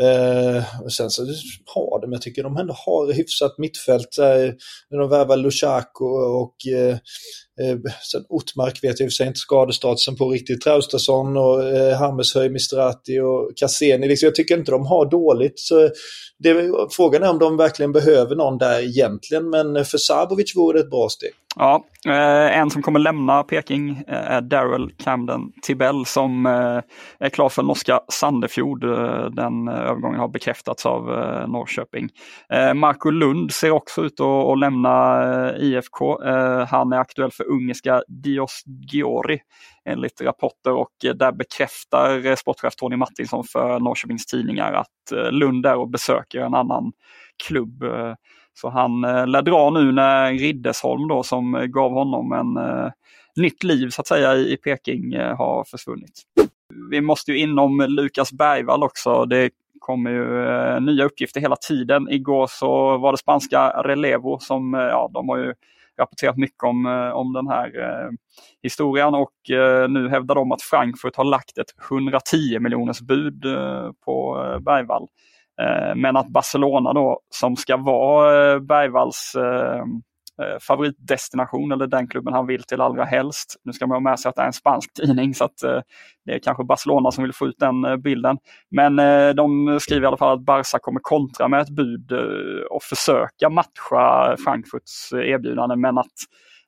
Eh, 0.00 0.88
sen 0.88 1.10
så 1.10 1.22
har 1.66 2.00
de, 2.00 2.12
jag 2.12 2.22
tycker 2.22 2.42
de 2.42 2.56
ändå 2.56 2.74
har 2.74 3.12
hyfsat 3.12 3.58
mittfält. 3.58 4.18
Eh, 4.18 4.54
när 4.90 4.98
de 4.98 5.10
värvar 5.10 5.36
Lushako 5.36 6.04
och 6.42 6.66
eh, 6.66 6.98
Eh, 7.60 7.78
sen 8.10 8.24
Ottmark 8.28 8.84
vet 8.84 9.00
jag 9.00 9.06
i 9.06 9.08
och 9.08 9.12
för 9.12 9.14
sig 9.14 9.26
inte 9.26 9.38
skadestatusen 9.38 10.16
på 10.16 10.30
riktigt. 10.30 10.60
Traustason 10.60 11.36
och 11.36 11.64
eh, 11.64 11.98
Hammershöj, 11.98 12.48
Mistrati 12.48 13.20
och 13.20 13.52
Cassini. 13.56 14.08
Liksom, 14.08 14.26
jag 14.26 14.34
tycker 14.34 14.58
inte 14.58 14.72
de 14.72 14.86
har 14.86 15.10
dåligt. 15.10 15.58
Så 15.58 15.90
det, 16.38 16.70
frågan 16.90 17.22
är 17.22 17.30
om 17.30 17.38
de 17.38 17.56
verkligen 17.56 17.92
behöver 17.92 18.36
någon 18.36 18.58
där 18.58 18.82
egentligen, 18.82 19.50
men 19.50 19.84
för 19.84 19.98
Sabovic 19.98 20.56
vore 20.56 20.78
det 20.78 20.84
ett 20.84 20.90
bra 20.90 21.08
steg. 21.08 21.30
Ja, 21.56 21.84
eh, 22.06 22.58
en 22.58 22.70
som 22.70 22.82
kommer 22.82 23.00
lämna 23.00 23.42
Peking 23.42 23.90
eh, 24.08 24.30
är 24.30 24.40
Daryl 24.40 24.90
Camden 25.04 25.40
Tibell 25.62 26.06
som 26.06 26.46
eh, 26.46 26.80
är 27.18 27.28
klar 27.28 27.48
för 27.48 27.62
norska 27.62 28.00
Sandefjord. 28.12 28.84
Eh, 28.84 29.24
den 29.30 29.68
övergången 29.68 30.20
har 30.20 30.28
bekräftats 30.28 30.86
av 30.86 31.02
Norrköping. 31.48 32.08
Marco 32.74 33.10
Lund 33.10 33.52
ser 33.52 33.70
också 33.70 34.02
ut 34.02 34.20
att 34.20 34.58
lämna 34.58 35.56
IFK. 35.56 36.18
Han 36.68 36.92
är 36.92 36.96
aktuell 36.96 37.30
för 37.30 37.43
ungerska 37.44 38.02
Dios 38.08 38.62
Giori 38.92 39.40
enligt 39.84 40.20
rapporter 40.20 40.72
och 40.72 41.04
eh, 41.04 41.14
där 41.14 41.32
bekräftar 41.32 42.26
eh, 42.26 42.36
sportchef 42.36 42.74
Tony 42.76 42.96
Martinsson 42.96 43.44
för 43.44 43.80
Norrköpings 43.80 44.26
Tidningar 44.26 44.72
att 44.72 45.12
eh, 45.12 45.30
Lund 45.30 45.66
är 45.66 45.76
och 45.76 45.88
besöker 45.88 46.40
en 46.40 46.54
annan 46.54 46.92
klubb. 47.46 47.84
Så 48.54 48.68
han 48.68 49.00
lär 49.00 49.42
dra 49.42 49.70
nu 49.70 49.92
när 49.92 50.32
Riddesholm 50.32 51.08
då 51.08 51.22
som 51.22 51.66
gav 51.68 51.92
honom 51.92 52.32
en 52.32 52.58
nytt 53.36 53.62
liv 53.62 53.88
så 53.88 54.00
att 54.00 54.06
säga 54.06 54.34
i, 54.34 54.56
Peking 54.56 55.16
har 55.16 55.64
försvunnit. 55.64 56.22
Vi 56.90 57.00
måste 57.00 57.32
ju 57.32 57.38
inom 57.38 57.80
Lukas 57.88 58.32
Bergvall 58.32 58.82
också. 58.82 59.24
Det 59.24 59.50
kommer 59.84 60.10
ju 60.10 60.44
eh, 60.46 60.80
nya 60.80 61.04
uppgifter 61.04 61.40
hela 61.40 61.56
tiden. 61.56 62.08
Igår 62.10 62.46
så 62.50 62.98
var 62.98 63.12
det 63.12 63.18
spanska 63.18 63.68
Relevo 63.68 64.38
som, 64.38 64.74
ja 64.74 65.10
de 65.14 65.28
har 65.28 65.36
ju 65.36 65.54
rapporterat 65.98 66.36
mycket 66.36 66.62
om, 66.62 66.86
eh, 66.86 67.10
om 67.10 67.32
den 67.32 67.48
här 67.48 67.80
eh, 67.80 68.10
historien 68.62 69.14
och 69.14 69.50
eh, 69.50 69.88
nu 69.88 70.08
hävdar 70.08 70.34
de 70.34 70.52
att 70.52 70.62
Frankfurt 70.62 71.16
har 71.16 71.24
lagt 71.24 71.58
ett 71.58 71.74
110 71.90 72.58
miljoners 72.60 73.00
bud 73.00 73.42
på 74.04 74.36
Bergvall. 74.60 75.08
Men 75.96 76.16
att 76.16 76.28
Barcelona 76.28 76.92
då, 76.92 77.20
som 77.30 77.56
ska 77.56 77.76
vara 77.76 78.60
Bergvalls 78.60 79.36
Eh, 80.42 80.58
favoritdestination 80.60 81.72
eller 81.72 81.86
den 81.86 82.08
klubben 82.08 82.34
han 82.34 82.46
vill 82.46 82.62
till 82.62 82.80
allra 82.80 83.04
helst. 83.04 83.56
Nu 83.64 83.72
ska 83.72 83.86
man 83.86 83.94
ha 83.94 84.10
med 84.10 84.20
sig 84.20 84.28
att 84.28 84.36
det 84.36 84.42
är 84.42 84.46
en 84.46 84.52
spansk 84.52 84.92
tidning 85.00 85.34
så 85.34 85.44
att 85.44 85.62
eh, 85.62 85.80
det 86.24 86.32
är 86.32 86.38
kanske 86.38 86.64
Barcelona 86.64 87.10
som 87.10 87.24
vill 87.24 87.32
få 87.32 87.46
ut 87.46 87.58
den 87.58 87.84
eh, 87.84 87.96
bilden. 87.96 88.38
Men 88.70 88.96
de 89.36 89.78
skriver 89.80 90.02
i 90.02 90.06
alla 90.06 90.16
fall 90.16 90.38
att 90.38 90.44
Barca 90.44 90.78
kommer 90.78 91.00
kontra 91.02 91.48
med 91.48 91.60
ett 91.60 91.70
bud 91.70 92.12
och 92.70 92.82
försöka 92.82 93.48
matcha 93.48 94.36
Frankfurts 94.44 95.12
erbjudande 95.12 95.76
men 95.76 95.98
att 95.98 96.12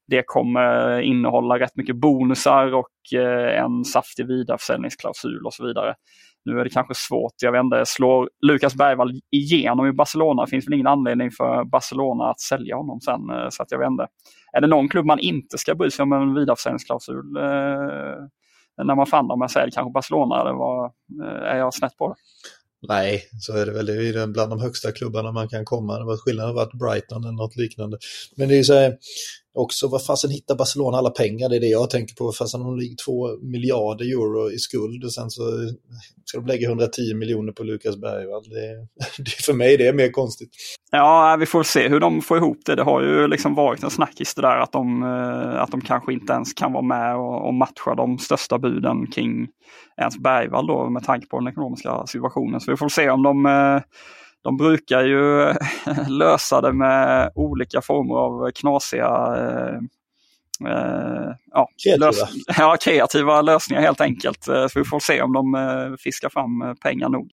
det 0.08 0.22
kommer 0.26 1.00
innehålla 1.00 1.58
rätt 1.58 1.76
mycket 1.76 1.96
bonusar 1.96 2.74
och 2.74 3.18
en 3.52 3.84
saftig 3.84 4.26
vidareförsäljningsklausul 4.26 5.46
och 5.46 5.54
så 5.54 5.66
vidare. 5.66 5.94
Nu 6.46 6.60
är 6.60 6.64
det 6.64 6.70
kanske 6.70 6.94
svårt, 6.94 7.32
jag 7.42 7.52
vet 7.52 7.60
inte, 7.60 7.82
slår 7.86 8.28
Lukas 8.42 8.74
Bergvall 8.74 9.20
igenom 9.30 9.86
i 9.86 9.92
Barcelona 9.92 10.44
Det 10.44 10.50
finns 10.50 10.66
väl 10.66 10.74
ingen 10.74 10.86
anledning 10.86 11.30
för 11.30 11.64
Barcelona 11.64 12.24
att 12.24 12.40
sälja 12.40 12.76
honom 12.76 13.00
sen. 13.00 13.30
Eh, 13.30 13.48
så 13.50 13.62
att 13.62 13.70
jag 13.70 13.78
vet 13.78 13.90
inte. 13.90 14.06
Är 14.52 14.60
det 14.60 14.66
någon 14.66 14.88
klubb 14.88 15.06
man 15.06 15.18
inte 15.18 15.58
ska 15.58 15.74
bry 15.74 15.90
sig 15.90 16.02
om 16.02 16.12
en 16.12 16.34
vidareförsäljningsklausul? 16.34 17.36
Eh, 17.36 18.84
när 18.84 18.94
man 18.94 19.06
fann 19.06 19.28
dem, 19.28 19.40
jag 19.40 19.50
säger 19.50 19.70
kanske 19.70 19.92
Barcelona, 19.92 20.40
eller 20.40 20.52
var, 20.52 20.84
eh, 21.22 21.52
är 21.52 21.56
jag 21.56 21.74
snett 21.74 21.96
på 21.96 22.08
det? 22.08 22.14
Nej, 22.88 23.22
så 23.40 23.56
är 23.56 23.66
det 23.66 23.72
väl. 23.72 23.86
Det 23.86 23.92
är 23.92 24.26
bland 24.26 24.50
de 24.50 24.60
högsta 24.60 24.92
klubbarna 24.92 25.32
man 25.32 25.48
kan 25.48 25.64
komma. 25.64 25.98
Det 25.98 26.04
var 26.04 26.16
skillnaden 26.16 26.54
varit 26.54 26.72
Brighton 26.72 27.24
eller 27.24 27.32
något 27.32 27.56
liknande. 27.56 27.98
Men 28.36 28.48
det 28.48 28.54
är 28.54 28.58
ju 28.58 28.64
så 28.64 28.74
här, 28.74 28.96
också 29.56 29.88
vad 29.88 30.04
fasen 30.04 30.30
hittar 30.30 30.54
Barcelona 30.54 30.98
alla 30.98 31.10
pengar? 31.10 31.48
Det 31.48 31.56
är 31.56 31.60
det 31.60 31.66
jag 31.66 31.90
tänker 31.90 32.14
på. 32.14 32.32
Fasen 32.32 32.60
de 32.60 32.78
ligger 32.78 32.96
två 33.04 33.36
miljarder 33.42 34.04
euro 34.04 34.50
i 34.50 34.58
skuld 34.58 35.04
och 35.04 35.12
sen 35.12 35.30
så 35.30 35.42
ska 36.24 36.38
de 36.38 36.46
lägga 36.46 36.68
110 36.68 37.14
miljoner 37.14 37.52
på 37.52 37.62
Lukas 37.62 37.96
Bergvall. 37.96 38.42
Det, 38.48 38.86
det, 39.22 39.30
för 39.30 39.52
mig 39.52 39.76
det 39.76 39.86
är 39.86 39.92
mer 39.92 40.10
konstigt. 40.10 40.50
Ja, 40.90 41.36
vi 41.40 41.46
får 41.46 41.62
se 41.62 41.88
hur 41.88 42.00
de 42.00 42.22
får 42.22 42.36
ihop 42.36 42.58
det. 42.66 42.74
Det 42.74 42.82
har 42.82 43.02
ju 43.02 43.28
liksom 43.28 43.54
varit 43.54 43.82
en 43.82 43.90
snackis 43.90 44.34
det 44.34 44.42
där 44.42 44.58
att 44.58 44.72
de, 44.72 45.02
eh, 45.02 45.62
att 45.62 45.70
de 45.70 45.80
kanske 45.80 46.12
inte 46.12 46.32
ens 46.32 46.52
kan 46.52 46.72
vara 46.72 46.84
med 46.84 47.16
och, 47.16 47.46
och 47.46 47.54
matcha 47.54 47.94
de 47.94 48.18
största 48.18 48.58
buden 48.58 49.06
kring 49.06 49.48
ens 50.00 50.18
Bergvall 50.18 50.66
då 50.66 50.90
med 50.90 51.04
tanke 51.04 51.26
på 51.26 51.38
den 51.38 51.48
ekonomiska 51.48 52.06
situationen. 52.06 52.60
Så 52.60 52.70
vi 52.70 52.76
får 52.76 52.88
se 52.88 53.10
om 53.10 53.22
de 53.22 53.46
eh, 53.46 53.80
de 54.46 54.56
brukar 54.56 55.04
ju 55.04 55.54
lösa 56.08 56.60
det 56.60 56.72
med 56.72 57.30
olika 57.34 57.80
former 57.80 58.14
av 58.14 58.50
knasiga 58.50 59.08
eh, 59.36 59.78
eh, 60.70 61.30
ja, 61.50 61.68
kreativa. 61.84 62.06
Lös 62.06 62.22
ja, 62.58 62.76
kreativa 62.80 63.42
lösningar 63.42 63.82
helt 63.82 64.00
enkelt. 64.00 64.48
Eh, 64.48 64.66
så 64.66 64.78
vi 64.78 64.84
får 64.84 65.00
se 65.00 65.22
om 65.22 65.32
de 65.32 65.54
eh, 65.54 65.96
fiskar 65.98 66.28
fram 66.28 66.62
eh, 66.62 66.74
pengar 66.74 67.08
nog. 67.08 67.30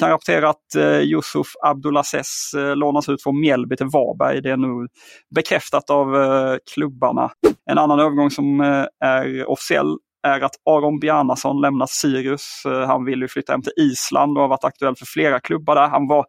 Kan 0.00 0.08
rapportera 0.10 0.50
att 0.50 0.74
eh, 0.74 1.00
Yusuf 1.00 1.46
Abdulaziz 1.62 2.54
eh, 2.56 2.76
lånas 2.76 3.08
ut 3.08 3.22
från 3.22 3.40
Mjällby 3.40 3.76
till 3.76 3.86
Varberg. 3.86 4.42
Det 4.42 4.50
är 4.50 4.56
nu 4.56 4.88
bekräftat 5.34 5.90
av 5.90 6.16
eh, 6.16 6.56
klubbarna. 6.74 7.30
En 7.70 7.78
annan 7.78 8.00
övergång 8.00 8.30
som 8.30 8.60
är 9.00 9.50
officiell 9.50 9.96
är 10.22 10.40
att 10.40 10.54
Aron 10.64 11.00
Bjarnason 11.00 11.60
lämnar 11.60 11.86
Sirius. 11.86 12.62
Eh, 12.66 12.86
han 12.86 13.04
vill 13.04 13.20
ju 13.20 13.28
flytta 13.28 13.52
hem 13.52 13.62
till 13.62 13.72
Island 13.76 14.36
och 14.36 14.42
har 14.42 14.48
varit 14.48 14.64
aktuell 14.64 14.96
för 14.96 15.06
flera 15.06 15.40
klubbar 15.40 15.74
där. 15.74 15.88
Han 15.88 16.08
var 16.08 16.26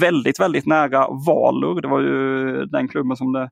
väldigt, 0.00 0.40
väldigt 0.40 0.66
nära 0.66 1.08
Valur. 1.26 1.80
Det 1.80 1.88
var 1.88 2.00
ju 2.00 2.66
den 2.66 2.88
klubben 2.88 3.16
som 3.16 3.32
det 3.32 3.50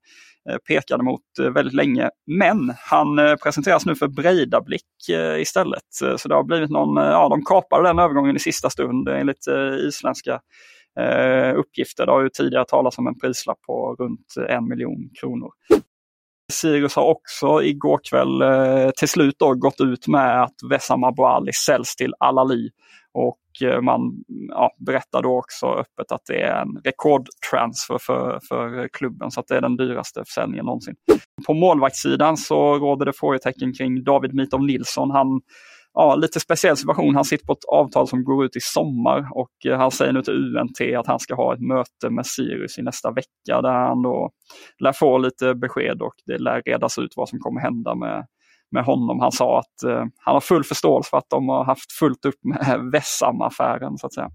eh, 0.51 0.57
pekade 0.69 1.03
mot 1.03 1.21
eh, 1.41 1.51
väldigt 1.51 1.75
länge. 1.75 2.11
Men 2.27 2.75
han 2.79 3.37
presenteras 3.43 3.87
nu 3.87 3.95
för 3.95 4.09
Breidablick 4.09 4.83
istället. 5.39 5.83
Så 6.17 6.29
det 6.29 6.35
har 6.35 6.45
blivit 6.45 6.71
någon, 6.71 6.97
ja 6.97 7.29
de 7.29 7.45
kapade 7.45 7.89
den 7.89 7.99
övergången 7.99 8.37
i 8.37 8.39
sista 8.39 8.71
stund 8.71 9.09
enligt 9.09 9.47
isländska 9.89 10.41
uppgifter. 11.55 12.07
Det 12.07 12.13
har 12.13 12.23
ju 12.23 12.29
tidigare 12.29 12.65
talats 12.65 12.99
om 12.99 13.07
en 13.07 13.19
prislapp 13.19 13.61
på 13.67 13.97
runt 13.99 14.35
en 14.49 14.69
miljon 14.69 15.11
kronor. 15.21 15.51
Sirius 16.51 16.97
har 16.97 17.05
också 17.05 17.63
igår 17.63 18.01
kväll 18.11 18.43
eh, 18.43 18.91
till 18.91 19.09
slut 19.09 19.35
då 19.39 19.55
gått 19.55 19.81
ut 19.81 20.09
med 20.09 20.43
att 20.43 20.55
Wessam 20.71 21.05
Abouali 21.05 21.53
säljs 21.53 21.97
till 21.97 22.15
Al-Ali. 22.19 22.71
Och 23.13 23.69
eh, 23.69 23.81
man 23.81 24.01
ja, 24.49 24.71
berättar 24.87 25.23
då 25.23 25.39
också 25.39 25.67
öppet 25.67 26.13
att 26.13 26.23
det 26.27 26.43
är 26.43 26.63
en 26.63 26.77
rekordtransfer 26.85 27.99
för, 27.99 28.41
för 28.49 28.89
klubben 28.89 29.31
så 29.31 29.41
att 29.41 29.47
det 29.49 29.57
är 29.57 29.61
den 29.61 29.77
dyraste 29.77 30.25
försäljningen 30.25 30.67
någonsin. 30.67 30.95
På 31.47 31.55
målvaktssidan 31.55 32.37
så 32.37 32.79
råder 32.79 33.07
det 33.07 33.13
frågetecken 33.13 33.75
kring 33.75 34.05
David 34.05 34.35
Mitov 34.35 34.63
Nilsson. 34.63 35.11
Han 35.11 35.41
ja, 35.95 36.15
lite 36.15 36.41
speciell 36.41 36.77
situation. 36.77 37.15
Han 37.15 37.25
sitter 37.25 37.47
på 37.47 37.53
ett 37.53 37.65
avtal 37.69 38.09
som 38.09 38.25
går 38.25 38.45
ut 38.45 38.57
i 38.57 38.61
sommar 38.61 39.29
och 39.35 39.67
eh, 39.67 39.79
han 39.79 39.91
säger 39.91 40.13
nu 40.13 40.23
till 40.23 40.57
UNT 40.57 40.81
att 40.99 41.07
han 41.07 41.19
ska 41.19 41.35
ha 41.35 41.55
ett 41.55 41.61
möte 41.61 42.11
med 42.11 42.27
Sirius 42.27 42.79
i 42.79 42.83
nästa 42.83 43.11
vecka 43.11 43.63
där 43.63 43.73
han 43.73 44.03
då 44.03 44.31
lär 44.79 44.93
få 44.93 45.19
lite 45.19 45.55
besked 45.55 46.03
och 46.03 46.15
det 46.27 46.39
lär 46.39 46.63
redas 46.63 46.99
ut 46.99 47.13
vad 47.17 47.29
som 47.29 47.39
kommer 47.39 47.61
hända 47.61 47.95
med, 47.95 48.27
med 48.71 48.85
honom. 48.85 49.21
Han 49.21 49.33
sa 49.33 49.59
att 49.59 49.83
eh, 49.87 50.05
han 50.17 50.35
har 50.35 50.41
full 50.41 50.65
förståelse 50.65 51.11
för 51.11 51.19
att 51.19 51.31
de 51.31 51.49
har 51.49 51.65
haft 51.65 51.93
fullt 51.93 52.25
upp 52.25 52.45
med 52.45 52.91
Vessam-affären 52.93 53.99
så 53.99 54.07
att 54.07 54.15
säga. 54.15 54.31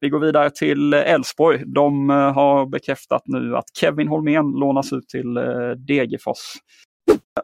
Vi 0.00 0.08
går 0.08 0.20
vidare 0.20 0.50
till 0.50 0.94
Elfsborg. 0.94 1.62
De 1.66 2.10
eh, 2.10 2.16
har 2.16 2.66
bekräftat 2.66 3.22
nu 3.26 3.56
att 3.56 3.64
Kevin 3.80 4.08
Holmén 4.08 4.50
lånas 4.50 4.92
ut 4.92 5.08
till 5.08 5.36
eh, 5.36 5.70
Degerfors. 5.86 6.38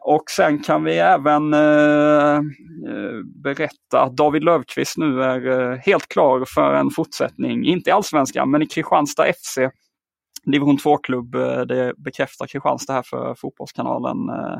Och 0.01 0.23
sen 0.29 0.63
kan 0.63 0.83
vi 0.83 0.97
även 0.97 1.53
eh, 1.53 2.35
eh, 2.35 3.21
berätta 3.43 4.01
att 4.01 4.17
David 4.17 4.43
Löfqvist 4.43 4.97
nu 4.97 5.23
är 5.23 5.71
eh, 5.71 5.77
helt 5.77 6.07
klar 6.07 6.45
för 6.47 6.73
en 6.73 6.89
fortsättning, 6.89 7.65
inte 7.65 7.89
i 7.89 7.93
Allsvenskan 7.93 8.51
men 8.51 8.61
i 8.61 8.67
Kristianstad 8.67 9.33
FC. 9.33 9.57
Division 10.45 10.77
2-klubb, 10.77 11.35
eh, 11.35 11.61
det 11.61 11.93
bekräftar 11.97 12.47
Kristianstad 12.47 12.93
här 12.93 13.03
för 13.03 13.35
Fotbollskanalen 13.35 14.29
eh, 14.29 14.59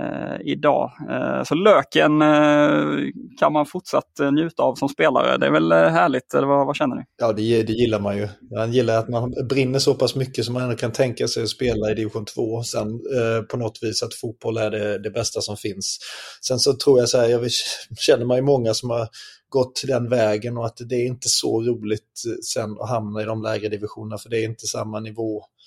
Eh, 0.00 0.52
idag. 0.52 0.92
Eh, 1.10 1.44
så 1.44 1.54
Löken 1.54 2.22
eh, 2.22 3.12
kan 3.38 3.52
man 3.52 3.66
fortsatt 3.66 4.20
eh, 4.20 4.32
njuta 4.32 4.62
av 4.62 4.74
som 4.74 4.88
spelare. 4.88 5.36
Det 5.38 5.46
är 5.46 5.50
väl 5.50 5.72
eh, 5.72 5.78
härligt, 5.78 6.34
eller 6.34 6.46
vad, 6.46 6.66
vad 6.66 6.76
känner 6.76 6.96
ni? 6.96 7.02
Ja, 7.18 7.32
det, 7.32 7.62
det 7.62 7.72
gillar 7.72 8.00
man 8.00 8.16
ju. 8.16 8.28
Man 8.56 8.72
gillar 8.72 8.98
att 8.98 9.08
man 9.08 9.34
brinner 9.48 9.78
så 9.78 9.94
pass 9.94 10.16
mycket 10.16 10.44
som 10.44 10.54
man 10.54 10.62
ändå 10.62 10.76
kan 10.76 10.92
tänka 10.92 11.28
sig 11.28 11.42
att 11.42 11.48
spela 11.48 11.90
i 11.90 11.94
division 11.94 12.24
2. 12.24 12.62
Sen 12.62 12.88
eh, 12.88 13.42
på 13.50 13.56
något 13.56 13.78
vis 13.82 14.02
att 14.02 14.14
fotboll 14.14 14.56
är 14.56 14.70
det, 14.70 14.98
det 14.98 15.10
bästa 15.10 15.40
som 15.40 15.56
finns. 15.56 15.98
Sen 16.46 16.58
så 16.58 16.72
tror 16.72 16.98
jag 16.98 17.08
så 17.08 17.18
här, 17.18 17.28
jag 17.28 17.50
känner 17.98 18.24
man 18.24 18.36
ju 18.36 18.42
många 18.42 18.74
som 18.74 18.90
har 18.90 19.08
gått 19.48 19.82
den 19.86 20.08
vägen 20.08 20.58
och 20.58 20.66
att 20.66 20.76
det 20.88 20.94
är 20.94 21.06
inte 21.06 21.28
så 21.28 21.62
roligt 21.62 22.22
sen 22.54 22.70
att 22.80 22.88
hamna 22.88 23.22
i 23.22 23.24
de 23.24 23.42
lägre 23.42 23.68
divisionerna 23.68 24.18
för 24.18 24.30
det 24.30 24.38
är 24.38 24.44
inte 24.44 24.66
samma 24.66 25.00
nivå 25.00 25.42
Eh, 25.42 25.59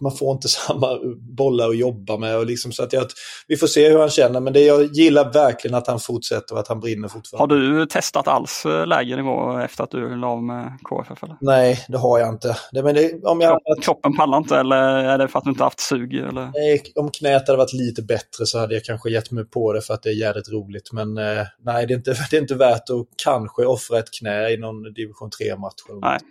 man 0.00 0.12
får 0.16 0.32
inte 0.32 0.48
samma 0.68 0.98
bollar 1.36 1.68
att 1.68 1.76
jobba 1.76 2.16
med. 2.16 2.38
Och 2.38 2.46
liksom, 2.46 2.72
så 2.72 2.82
att 2.82 2.92
jag, 2.92 3.06
vi 3.48 3.56
får 3.56 3.66
se 3.66 3.88
hur 3.88 3.98
han 3.98 4.08
känner, 4.08 4.40
men 4.40 4.52
det, 4.52 4.60
jag 4.60 4.84
gillar 4.84 5.32
verkligen 5.32 5.74
att 5.74 5.86
han 5.86 6.00
fortsätter 6.00 6.54
och 6.54 6.60
att 6.60 6.68
han 6.68 6.80
brinner 6.80 7.08
fortfarande. 7.08 7.54
Har 7.54 7.60
du 7.60 7.86
testat 7.86 8.28
alls 8.28 8.66
eh, 8.66 8.86
lägre 8.86 9.16
nivå 9.16 9.58
efter 9.58 9.84
att 9.84 9.90
du 9.90 10.16
la 10.16 10.26
av 10.26 10.42
med 10.42 10.78
KFF? 10.82 11.22
Eller? 11.22 11.36
Nej, 11.40 11.84
det 11.88 11.98
har 11.98 12.18
jag 12.18 12.28
inte. 12.28 12.56
Det, 12.72 12.82
men 12.82 12.94
det, 12.94 13.24
om 13.24 13.40
jag, 13.40 13.50
Kroppen, 13.50 13.82
kroppen 13.82 14.16
pallar 14.16 14.38
inte 14.38 14.58
eller 14.58 14.76
är 14.76 15.18
det 15.18 15.28
för 15.28 15.38
att 15.38 15.44
du 15.44 15.50
inte 15.50 15.64
haft 15.64 15.80
sug? 15.80 16.14
Eller? 16.14 16.50
Nej, 16.54 16.82
om 16.94 17.10
knät 17.10 17.46
hade 17.46 17.58
varit 17.58 17.72
lite 17.72 18.02
bättre 18.02 18.46
så 18.46 18.58
hade 18.58 18.74
jag 18.74 18.84
kanske 18.84 19.10
gett 19.10 19.30
mig 19.30 19.44
på 19.44 19.72
det 19.72 19.80
för 19.80 19.94
att 19.94 20.02
det 20.02 20.08
är 20.08 20.20
jävligt 20.20 20.52
roligt. 20.52 20.92
Men 20.92 21.18
eh, 21.18 21.44
nej, 21.64 21.86
det 21.86 21.94
är, 21.94 21.96
inte, 21.96 22.10
det 22.30 22.36
är 22.36 22.40
inte 22.40 22.54
värt 22.54 22.90
att 22.90 23.06
kanske 23.24 23.64
offra 23.64 23.98
ett 23.98 24.12
knä 24.20 24.50
i 24.50 24.56
någon 24.56 24.82
division 24.82 25.30
3-match. 25.40 25.72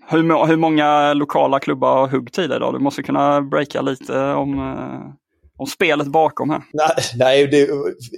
Hur, 0.09 0.47
hur 0.47 0.55
många 0.55 1.13
lokala 1.13 1.59
klubbar 1.59 2.07
har 2.07 2.47
dig 2.47 2.59
då? 2.59 2.70
Du 2.71 2.79
måste 2.79 3.03
kunna 3.03 3.41
breaka 3.41 3.81
lite 3.81 4.19
om, 4.19 4.59
eh, 4.59 5.21
om 5.61 5.67
spelet 5.67 6.07
bakom 6.07 6.49
här. 6.49 6.63
Nej, 6.73 6.89
nej 7.15 7.47
det, 7.47 7.69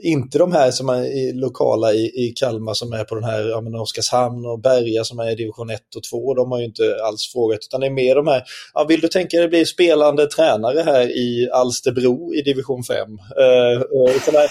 inte 0.03 0.37
de 0.37 0.51
här 0.51 0.71
som 0.71 0.89
är 0.89 1.33
lokala 1.33 1.93
i, 1.93 2.05
i 2.05 2.33
Kalmar 2.35 2.73
som 2.73 2.93
är 2.93 3.03
på 3.03 3.15
den 3.15 3.23
här, 3.23 3.49
ja 3.49 3.61
men 3.61 3.75
Oskarshamn 3.75 4.45
och 4.45 4.59
Berga 4.59 5.03
som 5.03 5.19
är 5.19 5.31
i 5.31 5.35
division 5.35 5.69
1 5.69 5.95
och 5.95 6.03
2. 6.03 6.33
De 6.33 6.51
har 6.51 6.59
ju 6.59 6.65
inte 6.65 6.83
alls 7.07 7.31
frågat, 7.33 7.59
utan 7.61 7.81
det 7.81 7.87
är 7.87 7.91
mer 7.91 8.15
de 8.15 8.27
här, 8.27 8.43
ja, 8.73 8.85
vill 8.89 8.99
du 8.99 9.07
tänka 9.07 9.37
dig 9.37 9.47
bli 9.47 9.65
spelande 9.65 10.27
tränare 10.27 10.81
här 10.81 11.17
i 11.17 11.49
Alsterbro 11.53 12.33
i 12.33 12.41
division 12.41 12.83
5? 12.83 12.97
Uh, 12.97 13.81
uh, 13.81 14.49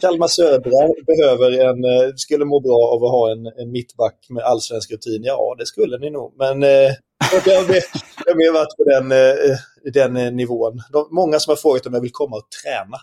Kalmar 0.00 0.28
Södra 0.28 0.82
behöver 1.06 1.50
en, 1.68 1.84
uh, 1.84 2.12
skulle 2.16 2.44
må 2.44 2.60
bra 2.60 2.80
av 2.94 3.04
att 3.04 3.10
ha 3.10 3.32
en, 3.32 3.46
en 3.46 3.72
mittback 3.72 4.26
med 4.28 4.42
allsvensk 4.42 4.92
rutin. 4.92 5.22
Ja, 5.24 5.54
det 5.58 5.66
skulle 5.66 5.98
ni 5.98 6.10
nog, 6.10 6.34
men 6.38 6.62
uh, 6.62 6.92
jag 7.32 7.56
har 7.56 8.34
mer 8.34 8.52
varit 8.52 8.76
på 8.76 8.84
den, 8.84 9.12
uh, 9.12 9.56
den 9.92 10.16
uh, 10.16 10.32
nivån. 10.32 10.82
De, 10.92 11.08
många 11.10 11.38
som 11.38 11.50
har 11.50 11.56
frågat 11.56 11.86
om 11.86 11.94
jag 11.94 12.00
vill 12.00 12.12
komma 12.12 12.36
och 12.36 12.48
träna. 12.64 12.98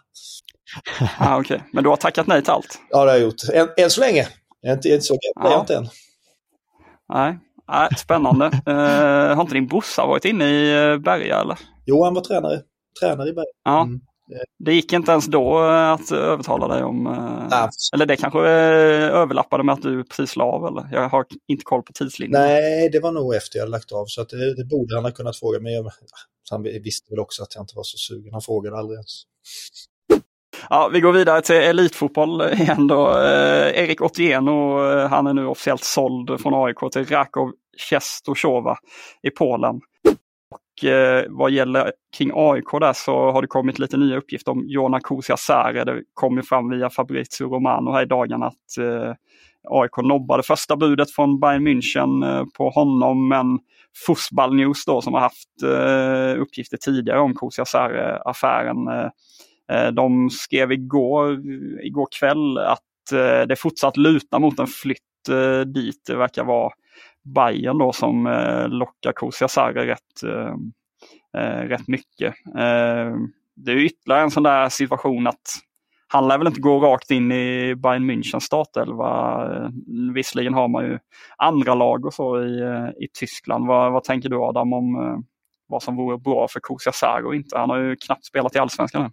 Ah, 1.19 1.39
okay. 1.39 1.59
Men 1.73 1.83
du 1.83 1.89
har 1.89 1.97
tackat 1.97 2.27
nej 2.27 2.41
till 2.41 2.51
allt? 2.51 2.79
Ja, 2.89 3.05
det 3.05 3.11
har 3.11 3.17
jag 3.17 3.23
gjort. 3.23 3.35
Än, 3.53 3.69
än 3.77 3.89
så 3.89 4.01
länge. 4.01 4.27
Jag 4.61 4.71
är 4.71 4.75
inte, 4.75 4.89
inte 4.89 5.01
så 5.01 5.17
gammal 5.35 5.51
ja. 5.51 5.59
inte 5.59 5.75
än. 5.75 5.87
Nej, 7.13 7.39
nej 7.67 7.89
spännande. 7.97 8.45
uh, 8.45 9.35
har 9.35 9.41
inte 9.41 9.53
din 9.53 9.67
brorsa 9.67 10.05
varit 10.05 10.25
inne 10.25 10.49
i 10.49 10.97
Berga 10.97 11.39
eller? 11.39 11.59
Jo, 11.85 12.03
han 12.03 12.13
var 12.13 12.21
tränare. 12.21 12.61
Tränare 12.99 13.29
i 13.29 13.33
Berga. 13.33 13.47
Ja. 13.63 13.81
Mm. 13.81 13.99
Det 14.59 14.73
gick 14.73 14.93
inte 14.93 15.11
ens 15.11 15.25
då 15.25 15.57
att 15.59 16.11
övertala 16.11 16.67
dig 16.67 16.83
om... 16.83 17.03
Nej. 17.51 17.69
Eller 17.93 18.05
det 18.05 18.15
kanske 18.15 18.39
överlappade 18.39 19.63
med 19.63 19.73
att 19.73 19.81
du 19.81 20.03
precis 20.03 20.35
la 20.35 20.43
av 20.43 20.65
eller? 20.65 20.89
Jag 20.91 21.09
har 21.09 21.25
inte 21.47 21.63
koll 21.63 21.83
på 21.83 21.93
tidslinjen. 21.93 22.41
Nej, 22.41 22.89
det 22.89 22.99
var 22.99 23.11
nog 23.11 23.35
efter 23.35 23.59
jag 23.59 23.69
lagt 23.69 23.91
av 23.91 24.05
så 24.05 24.21
att 24.21 24.29
det, 24.29 24.55
det 24.55 24.65
borde 24.65 24.95
han 24.95 25.03
ha 25.03 25.11
kunnat 25.11 25.37
fråga. 25.37 25.59
Men 25.59 25.73
jag, 25.73 25.91
han 26.49 26.63
visste 26.63 27.11
väl 27.11 27.19
också 27.19 27.43
att 27.43 27.55
jag 27.55 27.63
inte 27.63 27.75
var 27.75 27.83
så 27.83 27.97
sugen. 27.97 28.33
Han 28.33 28.41
frågade 28.41 28.77
aldrig 28.77 28.95
ens. 28.95 29.23
Ja, 30.69 30.89
vi 30.93 30.99
går 30.99 31.11
vidare 31.13 31.41
till 31.41 31.55
elitfotboll 31.55 32.41
igen 32.41 32.87
då. 32.87 33.09
Eh, 33.09 33.83
Erik 33.83 34.01
Otieno, 34.01 34.79
han 35.07 35.27
är 35.27 35.33
nu 35.33 35.45
officiellt 35.45 35.83
såld 35.83 36.41
från 36.41 36.65
AIK 36.65 36.91
till 36.91 37.05
Rakov 37.05 37.51
Czestochowa 37.77 38.77
i 39.23 39.29
Polen. 39.29 39.81
Eh, 40.83 41.23
vad 41.29 41.51
gäller 41.51 41.91
kring 42.17 42.31
AIK 42.33 42.71
där 42.79 42.93
så 42.93 43.31
har 43.31 43.41
det 43.41 43.47
kommit 43.47 43.79
lite 43.79 43.97
nya 43.97 44.17
uppgifter 44.17 44.51
om 44.51 44.63
Jona 44.67 44.99
Kusiasare. 44.99 45.83
Det 45.83 46.03
kom 46.13 46.37
ju 46.37 46.43
fram 46.43 46.69
via 46.69 46.89
Fabrizio 46.89 47.49
Romano 47.49 47.91
här 47.91 48.01
i 48.01 48.05
dagarna 48.05 48.45
att 48.45 48.77
eh, 48.79 49.13
AIK 49.69 49.97
nobbade 49.97 50.43
första 50.43 50.75
budet 50.75 51.11
från 51.11 51.39
Bayern 51.39 51.67
München 51.67 52.23
eh, 52.23 52.45
på 52.57 52.69
honom 52.69 53.27
men 53.27 53.59
Fussball 54.05 54.55
News 54.55 54.85
då 54.85 55.01
som 55.01 55.13
har 55.13 55.21
haft 55.21 55.63
eh, 55.63 56.41
uppgifter 56.41 56.77
tidigare 56.77 57.19
om 57.19 57.35
Kusiasare-affären. 57.35 58.87
Eh, 58.87 59.09
eh, 59.71 59.91
de 59.91 60.29
skrev 60.29 60.71
igår, 60.71 61.39
igår 61.83 62.07
kväll 62.19 62.57
att 62.57 63.11
eh, 63.13 63.47
det 63.47 63.59
fortsatt 63.59 63.97
lutar 63.97 64.39
mot 64.39 64.59
en 64.59 64.67
flytt 64.67 65.29
eh, 65.29 65.59
dit. 65.59 66.01
Det 66.07 66.15
verkar 66.15 66.43
vara 66.43 66.71
Bayern 67.33 67.77
då 67.77 67.93
som 67.93 68.27
eh, 68.27 68.67
lockar 68.67 69.11
Kusiasare 69.11 69.87
rätt, 69.87 70.23
eh, 70.23 70.53
eh, 71.41 71.61
rätt 71.61 71.87
mycket. 71.87 72.33
Eh, 72.47 73.15
det 73.55 73.71
är 73.71 73.75
ytterligare 73.75 74.21
en 74.21 74.31
sån 74.31 74.43
där 74.43 74.69
situation 74.69 75.27
att 75.27 75.41
han 76.07 76.27
lär 76.27 76.37
väl 76.37 76.47
inte 76.47 76.61
gå 76.61 76.79
rakt 76.79 77.11
in 77.11 77.31
i 77.31 77.75
Bayern 77.75 78.11
Münchens 78.11 78.39
startelva. 78.39 79.41
Eh, 79.55 79.69
visserligen 80.13 80.53
har 80.53 80.67
man 80.67 80.85
ju 80.85 80.99
andra 81.37 81.75
lag 81.75 82.05
och 82.05 82.13
så 82.13 82.43
i, 82.43 82.61
eh, 82.61 83.03
i 83.03 83.07
Tyskland. 83.19 83.67
Vad, 83.67 83.91
vad 83.91 84.03
tänker 84.03 84.29
du 84.29 84.37
Adam 84.37 84.73
om 84.73 85.23
vad 85.67 85.83
som 85.83 85.95
vore 85.95 86.17
bra 86.17 86.47
för 86.47 86.59
Kusiasare 86.59 87.23
och 87.23 87.35
inte? 87.35 87.57
Han 87.57 87.69
har 87.69 87.77
ju 87.77 87.95
knappt 87.95 88.25
spelat 88.25 88.55
i 88.55 88.59
allsvenskan 88.59 89.05
än. 89.05 89.11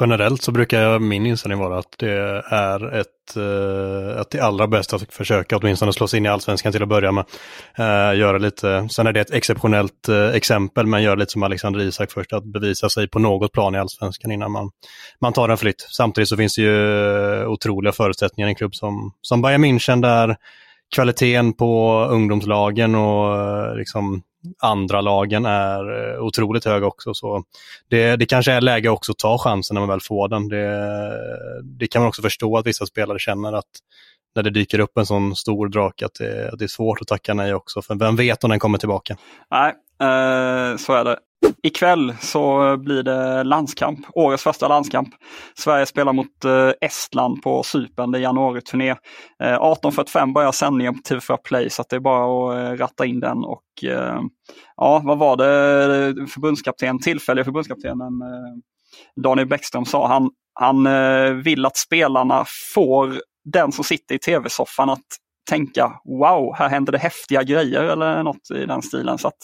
Generellt 0.00 0.42
så 0.42 0.52
brukar 0.52 0.98
min 0.98 1.26
inställning 1.26 1.58
vara 1.58 1.78
att 1.78 1.94
det 1.98 2.42
är 2.50 2.94
ett, 2.94 3.36
eh, 3.36 4.20
att 4.20 4.30
det 4.30 4.40
allra 4.40 4.66
bästa 4.66 4.96
att 4.96 5.14
försöka 5.14 5.56
åtminstone 5.56 5.92
slå 5.92 6.08
sig 6.08 6.18
in 6.18 6.26
i 6.26 6.28
allsvenskan 6.28 6.72
till 6.72 6.82
att 6.82 6.88
börja 6.88 7.12
med. 7.12 7.24
Uh, 7.78 8.18
göra 8.18 8.38
lite, 8.38 8.88
sen 8.90 9.06
är 9.06 9.12
det 9.12 9.20
ett 9.20 9.30
exceptionellt 9.30 10.08
uh, 10.08 10.28
exempel, 10.28 10.86
men 10.86 11.02
göra 11.02 11.14
lite 11.14 11.32
som 11.32 11.42
Alexander 11.42 11.80
Isak 11.80 12.12
först, 12.12 12.32
att 12.32 12.44
bevisa 12.44 12.88
sig 12.88 13.08
på 13.08 13.18
något 13.18 13.52
plan 13.52 13.74
i 13.74 13.78
allsvenskan 13.78 14.30
innan 14.32 14.52
man, 14.52 14.70
man 15.20 15.32
tar 15.32 15.48
en 15.48 15.56
flytt. 15.56 15.86
Samtidigt 15.96 16.28
så 16.28 16.36
finns 16.36 16.54
det 16.54 16.62
ju 16.62 17.46
otroliga 17.46 17.92
förutsättningar 17.92 18.48
i 18.48 18.50
en 18.50 18.56
klubb 18.56 18.74
som, 18.74 19.12
som 19.22 19.42
Bayern 19.42 19.64
München 19.64 20.02
där 20.02 20.36
kvaliteten 20.94 21.52
på 21.52 22.04
ungdomslagen 22.10 22.94
och 22.94 23.40
eh, 23.40 23.76
liksom 23.76 24.22
andra 24.62 25.00
lagen 25.00 25.46
är 25.46 26.12
eh, 26.14 26.22
otroligt 26.22 26.64
hög 26.64 26.84
också. 26.84 27.14
Så 27.14 27.44
det, 27.90 28.16
det 28.16 28.26
kanske 28.26 28.52
är 28.52 28.60
läge 28.60 28.88
också 28.88 29.12
att 29.12 29.18
ta 29.18 29.38
chansen 29.38 29.74
när 29.74 29.80
man 29.80 29.88
väl 29.88 30.00
får 30.00 30.28
den. 30.28 30.48
Det, 30.48 31.12
det 31.62 31.86
kan 31.86 32.02
man 32.02 32.08
också 32.08 32.22
förstå 32.22 32.56
att 32.56 32.66
vissa 32.66 32.86
spelare 32.86 33.18
känner 33.18 33.52
att 33.52 33.70
när 34.34 34.42
det 34.42 34.50
dyker 34.50 34.78
upp 34.78 34.98
en 34.98 35.06
sån 35.06 35.36
stor 35.36 35.68
drake 35.68 36.06
att 36.06 36.14
det, 36.14 36.50
att 36.52 36.58
det 36.58 36.64
är 36.64 36.68
svårt 36.68 37.00
att 37.00 37.08
tacka 37.08 37.34
nej 37.34 37.54
också. 37.54 37.82
För 37.82 37.94
vem 37.94 38.16
vet 38.16 38.44
om 38.44 38.50
den 38.50 38.58
kommer 38.58 38.78
tillbaka? 38.78 39.16
Nej, 39.50 39.68
eh, 40.00 40.76
så 40.76 40.92
är 40.92 41.04
det. 41.04 41.18
Ikväll 41.62 42.14
så 42.20 42.68
eh, 42.68 42.76
blir 42.76 43.02
det 43.02 43.44
landskamp, 43.44 43.98
årets 44.12 44.42
första 44.42 44.68
landskamp. 44.68 45.08
Sverige 45.54 45.86
spelar 45.86 46.12
mot 46.12 46.44
eh, 46.44 46.70
Estland 46.80 47.42
på 47.42 47.62
Cypern, 47.62 48.10
det 48.10 48.18
är 48.18 48.22
januariturné. 48.22 48.90
Eh, 48.90 48.96
18.45 49.58 50.34
börjar 50.34 50.52
sändningen 50.52 50.94
på 50.94 51.00
TV4 51.00 51.36
Play 51.44 51.70
så 51.70 51.84
det 51.88 51.96
är 51.96 52.00
bara 52.00 52.72
att 52.72 52.80
ratta 52.80 53.06
in 53.06 53.20
den. 53.20 53.44
Och 53.44 53.62
ja, 54.76 55.02
vad 55.04 55.18
var 55.18 55.36
det 55.36 56.26
förbundskapten, 56.26 56.98
tillfälliga 56.98 57.44
förbundskaptenen 57.44 58.12
Daniel 59.22 59.48
Bäckström 59.48 59.84
sa? 59.84 60.08
Han, 60.08 60.30
han 60.54 60.88
vill 61.42 61.66
att 61.66 61.76
spelarna 61.76 62.44
får 62.74 63.20
den 63.44 63.72
som 63.72 63.84
sitter 63.84 64.14
i 64.14 64.18
tv-soffan 64.18 64.90
att 64.90 65.06
tänka 65.50 66.00
wow, 66.04 66.54
här 66.54 66.68
händer 66.68 66.92
det 66.92 66.98
häftiga 66.98 67.42
grejer 67.42 67.82
eller 67.82 68.22
något 68.22 68.50
i 68.54 68.66
den 68.66 68.82
stilen. 68.82 69.18
Så 69.18 69.28
att 69.28 69.42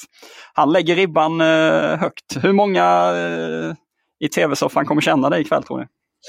han 0.55 0.73
lägger 0.73 0.97
ribban 0.97 1.41
eh, 1.41 1.97
högt. 1.97 2.37
Hur 2.43 2.53
många 2.53 2.85
eh, 3.17 3.75
i 4.21 4.29
tv-soffan 4.29 4.87
kommer 4.87 5.01
känna 5.01 5.31
dig 5.31 5.41
ikväll 5.41 5.63
tror 5.63 5.79
ni? 5.79 5.87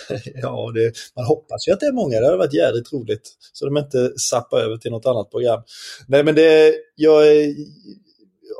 Ja, 0.42 0.72
det, 0.74 0.92
man 1.16 1.26
hoppas 1.26 1.68
ju 1.68 1.72
att 1.72 1.80
det 1.80 1.86
är 1.86 1.94
många. 1.94 2.20
Det 2.20 2.26
hade 2.26 2.38
varit 2.38 2.54
jävligt 2.54 2.94
roligt. 2.94 3.38
Så 3.54 3.66
de 3.66 3.78
inte 3.78 4.14
zappar 4.18 4.58
över 4.58 4.78
till 4.78 4.92
något 4.92 5.06
annat 5.06 5.32
program. 5.32 5.62
Nej, 6.08 6.24
men 6.24 6.36
det, 6.36 6.74
jag, 6.96 7.24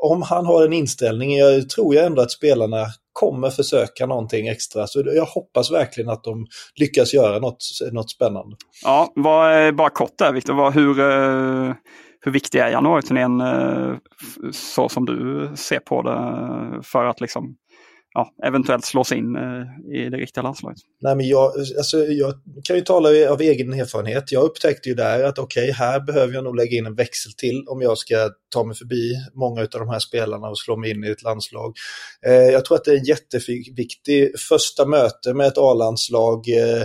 om 0.02 0.22
han 0.22 0.46
har 0.46 0.64
en 0.64 0.72
inställning, 0.72 1.36
jag 1.36 1.68
tror 1.68 1.94
jag 1.94 2.06
ändå 2.06 2.22
att 2.22 2.30
spelarna 2.30 2.86
kommer 3.12 3.50
försöka 3.50 4.06
någonting 4.06 4.48
extra. 4.48 4.86
Så 4.86 5.02
jag 5.06 5.24
hoppas 5.24 5.70
verkligen 5.72 6.10
att 6.10 6.24
de 6.24 6.46
lyckas 6.80 7.14
göra 7.14 7.38
något, 7.38 7.64
något 7.92 8.10
spännande. 8.10 8.56
Ja, 8.84 9.12
vad, 9.14 9.76
bara 9.76 9.90
kort 9.90 10.18
där 10.18 10.32
Viktor, 10.32 10.70
hur, 10.70 11.00
eh, 11.00 11.74
hur 12.20 12.32
viktig 12.32 12.58
är 12.58 12.68
januariturnén 12.68 13.40
eh, 13.40 13.96
så 14.52 14.88
som 14.88 15.06
du 15.06 15.50
ser 15.56 15.80
på 15.80 16.02
det 16.02 16.82
för 16.82 17.04
att 17.04 17.20
liksom 17.20 17.56
ja, 18.18 18.46
eventuellt 18.46 18.84
slås 18.84 19.12
in 19.12 19.36
eh, 19.36 19.96
i 19.96 20.10
det 20.10 20.16
riktiga 20.16 20.42
landslaget? 20.42 20.78
Nej, 21.00 21.16
men 21.16 21.28
jag, 21.28 21.52
alltså, 21.78 21.98
jag 21.98 22.34
kan 22.64 22.76
ju 22.76 22.82
tala 22.82 23.30
av 23.30 23.40
egen 23.40 23.72
erfarenhet. 23.72 24.32
Jag 24.32 24.44
upptäckte 24.44 24.88
ju 24.88 24.94
där 24.94 25.24
att 25.24 25.38
okej, 25.38 25.62
okay, 25.62 25.72
här 25.72 26.00
behöver 26.00 26.34
jag 26.34 26.44
nog 26.44 26.56
lägga 26.56 26.78
in 26.78 26.86
en 26.86 26.94
växel 26.94 27.32
till 27.32 27.64
om 27.68 27.82
jag 27.82 27.98
ska 27.98 28.30
ta 28.54 28.64
mig 28.64 28.76
förbi 28.76 29.14
många 29.34 29.60
av 29.60 29.68
de 29.70 29.88
här 29.88 29.98
spelarna 29.98 30.48
och 30.48 30.58
slå 30.58 30.76
mig 30.76 30.90
in 30.90 31.04
i 31.04 31.08
ett 31.08 31.22
landslag. 31.22 31.74
Eh, 32.26 32.32
jag 32.32 32.64
tror 32.64 32.76
att 32.76 32.84
det 32.84 32.90
är 32.90 32.98
en 32.98 33.04
jätteviktig 33.04 34.40
första 34.48 34.86
möte 34.86 35.34
med 35.34 35.46
ett 35.46 35.58
A-landslag. 35.58 36.48
Eh, 36.48 36.84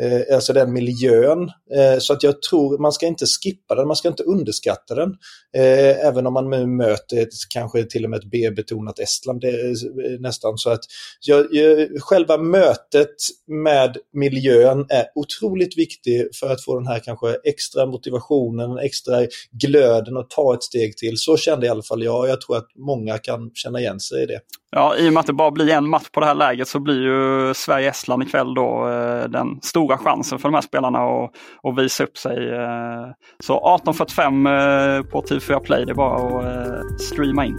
Eh, 0.00 0.34
alltså 0.34 0.52
den 0.52 0.72
miljön. 0.72 1.42
Eh, 1.74 1.98
så 1.98 2.12
att 2.12 2.22
jag 2.22 2.42
tror 2.42 2.78
man 2.78 2.92
ska 2.92 3.06
inte 3.06 3.26
skippa 3.26 3.74
den, 3.74 3.86
man 3.86 3.96
ska 3.96 4.08
inte 4.08 4.22
underskatta 4.22 4.94
den. 4.94 5.08
Eh, 5.56 6.06
även 6.06 6.26
om 6.26 6.32
man 6.32 6.50
nu 6.50 6.66
möter 6.66 7.22
ett, 7.22 7.28
kanske 7.54 7.84
till 7.84 8.04
och 8.04 8.10
med 8.10 8.18
ett 8.18 8.30
B-betonat 8.30 8.98
Estland 8.98 9.40
det 9.40 9.48
är 9.48 9.70
eh, 9.70 10.20
nästan. 10.20 10.58
Så 10.58 10.70
att 10.70 10.80
jag, 11.20 11.46
jag, 11.50 11.88
själva 12.02 12.38
mötet 12.38 13.14
med 13.46 13.96
miljön 14.12 14.86
är 14.88 15.04
otroligt 15.14 15.78
viktig 15.78 16.28
för 16.40 16.52
att 16.52 16.64
få 16.64 16.78
den 16.78 16.86
här 16.86 16.98
kanske 16.98 17.36
extra 17.44 17.86
motivationen, 17.86 18.78
extra 18.78 19.26
glöden 19.50 20.16
att 20.16 20.30
ta 20.30 20.54
ett 20.54 20.62
steg 20.62 20.96
till. 20.96 21.16
Så 21.16 21.36
kände 21.36 21.66
i 21.66 21.68
alla 21.68 21.82
fall 21.82 22.02
jag. 22.02 22.28
Jag 22.28 22.40
tror 22.40 22.56
att 22.56 22.68
många 22.76 23.18
kan 23.18 23.50
känna 23.54 23.80
igen 23.80 24.00
sig 24.00 24.22
i 24.22 24.26
det. 24.26 24.40
Ja, 24.76 24.96
i 24.96 25.08
och 25.08 25.12
med 25.12 25.20
att 25.20 25.26
det 25.26 25.32
bara 25.32 25.50
blir 25.50 25.70
en 25.70 25.88
match 25.88 26.08
på 26.12 26.20
det 26.20 26.26
här 26.26 26.34
läget 26.34 26.68
så 26.68 26.80
blir 26.80 27.02
ju 27.02 27.54
Sverige-Estland 27.54 28.22
ikväll 28.22 28.54
då 28.54 28.88
eh, 28.88 29.28
den 29.28 29.60
stora 29.62 29.98
chansen 29.98 30.38
för 30.38 30.48
de 30.48 30.54
här 30.54 30.62
spelarna 30.62 30.98
att, 30.98 31.30
att 31.62 31.78
visa 31.78 32.04
upp 32.04 32.18
sig. 32.18 32.50
Eh. 32.50 33.06
Så 33.38 33.78
18.45 33.84 34.98
eh, 34.98 35.02
på 35.02 35.22
TV4 35.22 35.60
Play, 35.60 35.84
det 35.84 35.92
är 35.92 35.94
bara 35.94 36.16
att 36.16 36.44
eh, 36.44 36.96
streama 36.98 37.46
in. 37.46 37.58